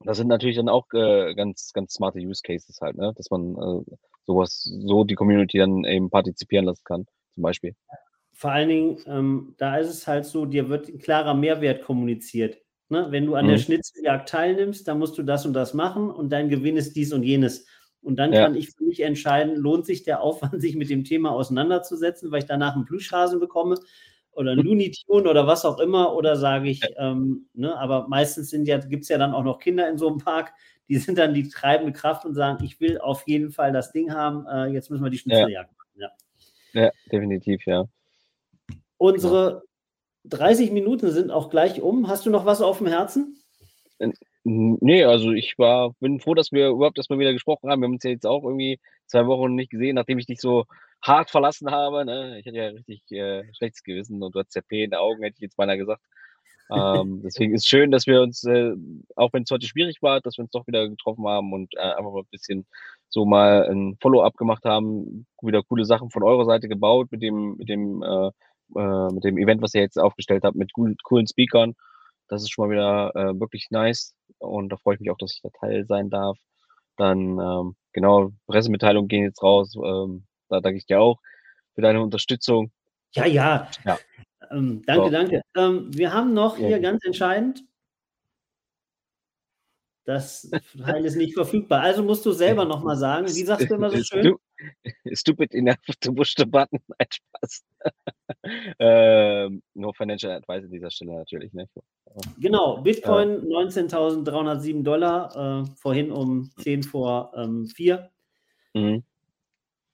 das 0.00 0.16
sind 0.16 0.28
natürlich 0.28 0.56
dann 0.56 0.70
auch 0.70 0.86
äh, 0.94 1.34
ganz, 1.34 1.72
ganz 1.74 1.92
smarte 1.92 2.18
Use 2.18 2.42
Cases 2.42 2.80
halt, 2.80 2.96
ne? 2.96 3.12
dass 3.16 3.30
man 3.30 3.54
äh, 3.56 3.96
sowas, 4.24 4.62
so 4.62 5.04
die 5.04 5.14
Community 5.14 5.58
dann 5.58 5.84
eben 5.84 6.08
partizipieren 6.08 6.64
lassen 6.64 6.84
kann, 6.84 7.06
zum 7.34 7.42
Beispiel 7.42 7.76
vor 8.42 8.50
allen 8.50 8.68
Dingen, 8.68 8.98
ähm, 9.06 9.54
da 9.58 9.76
ist 9.76 9.88
es 9.88 10.08
halt 10.08 10.24
so, 10.24 10.46
dir 10.46 10.68
wird 10.68 10.88
ein 10.88 10.98
klarer 10.98 11.32
Mehrwert 11.32 11.84
kommuniziert. 11.84 12.58
Ne? 12.92 13.06
Wenn 13.08 13.24
du 13.24 13.36
an 13.36 13.46
mhm. 13.46 13.52
der 13.52 13.58
Schnitzeljagd 13.58 14.28
teilnimmst, 14.28 14.86
dann 14.86 14.98
musst 14.98 15.16
du 15.16 15.22
das 15.22 15.46
und 15.46 15.54
das 15.54 15.72
machen 15.72 16.10
und 16.10 16.30
dein 16.30 16.50
Gewinn 16.50 16.76
ist 16.76 16.94
dies 16.94 17.14
und 17.14 17.22
jenes. 17.22 17.66
Und 18.02 18.16
dann 18.16 18.34
ja. 18.34 18.42
kann 18.42 18.54
ich 18.54 18.70
für 18.70 18.84
mich 18.84 19.00
entscheiden, 19.00 19.56
lohnt 19.56 19.86
sich 19.86 20.02
der 20.02 20.20
Aufwand, 20.20 20.60
sich 20.60 20.76
mit 20.76 20.90
dem 20.90 21.02
Thema 21.02 21.30
auseinanderzusetzen, 21.30 22.30
weil 22.30 22.40
ich 22.40 22.44
danach 22.44 22.76
einen 22.76 22.84
Plüschhasen 22.84 23.40
bekomme 23.40 23.76
oder 24.32 24.52
ein 24.52 24.58
Looney 24.58 24.90
Tune 24.90 25.26
oder 25.26 25.46
was 25.46 25.64
auch 25.64 25.78
immer, 25.78 26.14
oder 26.14 26.36
sage 26.36 26.68
ich, 26.68 26.82
ähm, 26.98 27.48
ne, 27.54 27.74
aber 27.78 28.08
meistens 28.08 28.52
ja, 28.52 28.76
gibt 28.76 29.04
es 29.04 29.08
ja 29.08 29.16
dann 29.16 29.32
auch 29.32 29.42
noch 29.42 29.58
Kinder 29.58 29.88
in 29.88 29.96
so 29.96 30.08
einem 30.08 30.18
Park, 30.18 30.52
die 30.90 30.96
sind 30.98 31.16
dann 31.16 31.32
die 31.32 31.48
treibende 31.48 31.94
Kraft 31.94 32.26
und 32.26 32.34
sagen, 32.34 32.62
ich 32.62 32.78
will 32.78 32.98
auf 32.98 33.26
jeden 33.26 33.52
Fall 33.52 33.72
das 33.72 33.90
Ding 33.92 34.12
haben, 34.12 34.46
äh, 34.46 34.66
jetzt 34.66 34.90
müssen 34.90 35.02
wir 35.02 35.10
die 35.10 35.18
Schnitzeljagd 35.18 35.70
machen. 35.74 35.90
Ja. 36.74 36.82
ja, 36.82 36.90
definitiv, 37.10 37.64
ja. 37.64 37.86
Unsere 38.98 39.62
30 40.24 40.70
Minuten 40.70 41.10
sind 41.10 41.30
auch 41.30 41.50
gleich 41.50 41.80
um. 41.80 42.08
Hast 42.08 42.26
du 42.26 42.30
noch 42.30 42.46
was 42.46 42.60
auf 42.60 42.78
dem 42.78 42.86
Herzen? 42.86 43.38
Nee, 44.44 45.04
also 45.04 45.30
ich 45.32 45.56
war, 45.58 45.92
bin 46.00 46.18
froh, 46.18 46.34
dass 46.34 46.50
wir 46.50 46.70
überhaupt 46.70 46.98
erstmal 46.98 47.18
wieder 47.18 47.32
gesprochen 47.32 47.70
haben. 47.70 47.80
Wir 47.80 47.86
haben 47.86 47.94
uns 47.94 48.02
ja 48.02 48.10
jetzt 48.10 48.26
auch 48.26 48.42
irgendwie 48.42 48.80
zwei 49.06 49.26
Wochen 49.26 49.54
nicht 49.54 49.70
gesehen, 49.70 49.94
nachdem 49.94 50.18
ich 50.18 50.26
dich 50.26 50.40
so 50.40 50.64
hart 51.00 51.30
verlassen 51.30 51.70
habe. 51.70 52.04
Ne? 52.04 52.38
Ich 52.40 52.46
hatte 52.46 52.56
ja 52.56 52.68
richtig 52.68 53.02
äh, 53.12 53.44
schlechtes 53.54 53.82
Gewissen 53.84 54.22
und 54.22 54.34
du 54.34 54.40
hattest 54.40 54.56
ja 54.56 54.62
P 54.62 54.84
in 54.84 54.90
den 54.90 54.98
Augen, 54.98 55.22
hätte 55.22 55.36
ich 55.36 55.42
jetzt 55.42 55.56
beinahe 55.56 55.78
gesagt. 55.78 56.02
ähm, 56.72 57.22
deswegen 57.24 57.54
ist 57.54 57.62
es 57.62 57.68
schön, 57.68 57.92
dass 57.92 58.06
wir 58.06 58.20
uns, 58.20 58.42
äh, 58.44 58.72
auch 59.14 59.32
wenn 59.32 59.44
es 59.44 59.50
heute 59.50 59.66
schwierig 59.66 60.02
war, 60.02 60.20
dass 60.20 60.38
wir 60.38 60.42
uns 60.42 60.50
doch 60.50 60.66
wieder 60.66 60.88
getroffen 60.88 61.26
haben 61.28 61.52
und 61.52 61.74
äh, 61.76 61.80
einfach 61.80 62.12
mal 62.12 62.20
ein 62.20 62.30
bisschen 62.30 62.66
so 63.08 63.24
mal 63.24 63.68
ein 63.70 63.96
Follow-up 64.00 64.36
gemacht 64.36 64.64
haben, 64.64 65.26
wieder 65.40 65.62
coole 65.62 65.84
Sachen 65.84 66.10
von 66.10 66.22
eurer 66.22 66.46
Seite 66.46 66.66
gebaut 66.66 67.08
mit 67.12 67.22
dem, 67.22 67.56
mit 67.58 67.68
dem 67.68 68.02
äh, 68.02 68.30
äh, 68.76 69.12
mit 69.12 69.24
dem 69.24 69.38
Event, 69.38 69.62
was 69.62 69.74
ihr 69.74 69.82
jetzt 69.82 69.98
aufgestellt 69.98 70.44
habt, 70.44 70.56
mit 70.56 70.72
coolen, 70.72 70.96
coolen 71.02 71.26
Speakern. 71.26 71.74
Das 72.28 72.42
ist 72.42 72.50
schon 72.50 72.66
mal 72.66 72.72
wieder 72.72 73.14
äh, 73.14 73.40
wirklich 73.40 73.68
nice 73.70 74.14
und 74.38 74.70
da 74.70 74.76
freue 74.76 74.94
ich 74.94 75.00
mich 75.00 75.10
auch, 75.10 75.18
dass 75.18 75.34
ich 75.34 75.42
da 75.42 75.50
Teil 75.60 75.86
sein 75.86 76.10
darf. 76.10 76.38
Dann, 76.96 77.38
ähm, 77.38 77.76
genau, 77.92 78.32
Pressemitteilungen 78.46 79.08
gehen 79.08 79.24
jetzt 79.24 79.42
raus. 79.42 79.74
Ähm, 79.76 80.24
da 80.48 80.60
danke 80.60 80.78
ich 80.78 80.86
dir 80.86 81.00
auch 81.00 81.18
für 81.74 81.82
deine 81.82 82.02
Unterstützung. 82.02 82.70
Ja, 83.14 83.26
ja. 83.26 83.68
ja. 83.84 83.98
Ähm, 84.50 84.82
danke, 84.86 85.04
so. 85.04 85.10
danke. 85.10 85.42
Ähm, 85.56 85.88
wir 85.92 86.12
haben 86.12 86.34
noch 86.34 86.56
hier 86.56 86.80
ganz 86.80 87.04
entscheidend 87.04 87.64
das 90.04 90.50
Teil 90.84 91.04
ist 91.04 91.16
nicht 91.16 91.34
verfügbar. 91.34 91.80
Also 91.80 92.02
musst 92.02 92.26
du 92.26 92.32
selber 92.32 92.64
nochmal 92.64 92.96
sagen, 92.96 93.26
wie 93.26 93.44
sagst 93.44 93.70
du 93.70 93.74
immer 93.74 93.90
so 93.90 94.02
schön? 94.02 94.34
Stupid 95.12 95.54
enough 95.54 95.78
to 96.00 96.12
push 96.12 96.34
the 96.36 96.44
button. 96.44 96.80
Ein 96.98 97.06
Spaß. 97.10 97.64
ähm, 98.78 99.62
no 99.74 99.92
financial 99.92 100.32
advice 100.32 100.64
an 100.64 100.70
dieser 100.70 100.90
Stelle 100.90 101.14
natürlich. 101.14 101.52
Ne? 101.52 101.68
Genau, 102.38 102.78
Bitcoin 102.78 103.42
äh, 103.50 103.54
19.307 103.54 104.82
Dollar, 104.82 105.62
äh, 105.62 105.66
vorhin 105.76 106.12
um 106.12 106.50
10 106.58 106.82
vor 106.82 107.32
ähm, 107.36 107.66
4. 107.66 108.10
Mhm. 108.74 109.04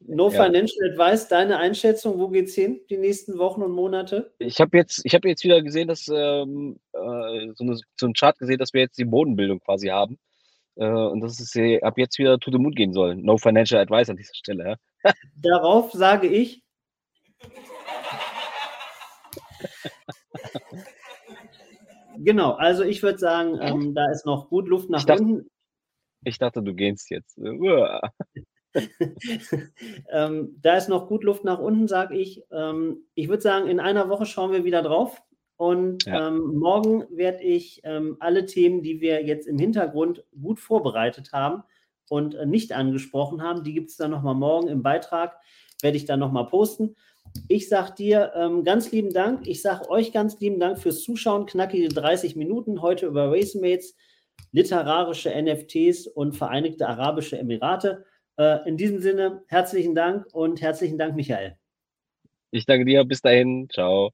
No 0.00 0.30
ja. 0.30 0.44
Financial 0.44 0.90
Advice, 0.90 1.28
deine 1.28 1.58
Einschätzung, 1.58 2.18
wo 2.18 2.28
geht's 2.28 2.54
hin 2.54 2.80
die 2.88 2.98
nächsten 2.98 3.38
Wochen 3.38 3.62
und 3.62 3.72
Monate? 3.72 4.32
Ich 4.38 4.60
habe 4.60 4.76
jetzt, 4.76 5.04
ich 5.04 5.12
jetzt 5.12 5.44
wieder 5.44 5.60
gesehen, 5.60 5.88
dass 5.88 6.06
ähm, 6.08 6.78
äh, 6.92 7.52
so, 7.54 7.64
eine, 7.64 7.78
so 7.96 8.06
ein 8.06 8.14
Chart 8.14 8.38
gesehen, 8.38 8.58
dass 8.58 8.72
wir 8.72 8.80
jetzt 8.80 8.98
die 8.98 9.04
Bodenbildung 9.04 9.60
quasi 9.60 9.88
haben. 9.88 10.18
Äh, 10.76 10.86
und 10.86 11.20
dass 11.20 11.40
es 11.40 11.82
ab 11.82 11.98
jetzt 11.98 12.18
wieder 12.18 12.38
to 12.38 12.52
the 12.52 12.58
moon 12.58 12.72
gehen 12.72 12.92
soll. 12.92 13.16
No 13.16 13.36
Financial 13.36 13.80
Advice 13.80 14.08
an 14.08 14.16
dieser 14.16 14.34
Stelle. 14.34 14.78
Ja? 15.04 15.12
Darauf 15.42 15.92
sage 15.92 16.28
ich. 16.28 16.62
genau, 22.18 22.52
also 22.52 22.84
ich 22.84 23.02
würde 23.02 23.18
sagen, 23.18 23.58
ähm, 23.60 23.94
da 23.94 24.10
ist 24.12 24.24
noch 24.24 24.48
gut 24.48 24.68
Luft 24.68 24.88
nach 24.90 25.00
ich 25.00 25.06
dachte, 25.06 25.22
unten. 25.22 25.50
Ich 26.24 26.38
dachte, 26.38 26.62
du 26.62 26.74
gehst 26.74 27.10
jetzt. 27.10 27.36
ähm, 30.10 30.56
da 30.60 30.76
ist 30.76 30.88
noch 30.88 31.08
gut 31.08 31.24
Luft 31.24 31.44
nach 31.44 31.58
unten, 31.58 31.88
sage 31.88 32.16
ich. 32.16 32.42
Ähm, 32.50 33.04
ich 33.14 33.28
würde 33.28 33.42
sagen, 33.42 33.68
in 33.68 33.80
einer 33.80 34.08
Woche 34.08 34.26
schauen 34.26 34.52
wir 34.52 34.64
wieder 34.64 34.82
drauf. 34.82 35.22
Und 35.56 36.06
ja. 36.06 36.28
ähm, 36.28 36.56
morgen 36.56 37.04
werde 37.10 37.42
ich 37.42 37.80
ähm, 37.82 38.16
alle 38.20 38.46
Themen, 38.46 38.82
die 38.82 39.00
wir 39.00 39.24
jetzt 39.24 39.48
im 39.48 39.58
Hintergrund 39.58 40.24
gut 40.40 40.60
vorbereitet 40.60 41.32
haben 41.32 41.64
und 42.08 42.36
äh, 42.36 42.46
nicht 42.46 42.72
angesprochen 42.72 43.42
haben, 43.42 43.64
die 43.64 43.74
gibt 43.74 43.90
es 43.90 43.96
dann 43.96 44.12
nochmal 44.12 44.36
morgen 44.36 44.68
im 44.68 44.84
Beitrag, 44.84 45.36
werde 45.82 45.96
ich 45.96 46.04
dann 46.04 46.20
nochmal 46.20 46.46
posten. 46.46 46.94
Ich 47.48 47.68
sage 47.68 47.92
dir 47.94 48.32
ähm, 48.36 48.62
ganz 48.62 48.92
lieben 48.92 49.12
Dank. 49.12 49.48
Ich 49.48 49.60
sage 49.60 49.90
euch 49.90 50.12
ganz 50.12 50.38
lieben 50.38 50.60
Dank 50.60 50.78
fürs 50.78 51.02
Zuschauen. 51.02 51.46
Knackige 51.46 51.88
30 51.88 52.36
Minuten 52.36 52.80
heute 52.80 53.06
über 53.06 53.30
Racemates. 53.32 53.96
literarische 54.52 55.30
NFTs 55.30 56.06
und 56.06 56.36
Vereinigte 56.36 56.88
Arabische 56.88 57.36
Emirate. 57.36 58.04
Äh, 58.38 58.68
in 58.68 58.76
diesem 58.76 59.00
Sinne, 59.00 59.42
herzlichen 59.48 59.94
Dank 59.94 60.26
und 60.32 60.60
herzlichen 60.60 60.96
Dank, 60.96 61.16
Michael. 61.16 61.58
Ich 62.50 62.64
danke 62.64 62.84
dir. 62.84 63.04
Bis 63.04 63.20
dahin. 63.20 63.68
Ciao. 63.70 64.12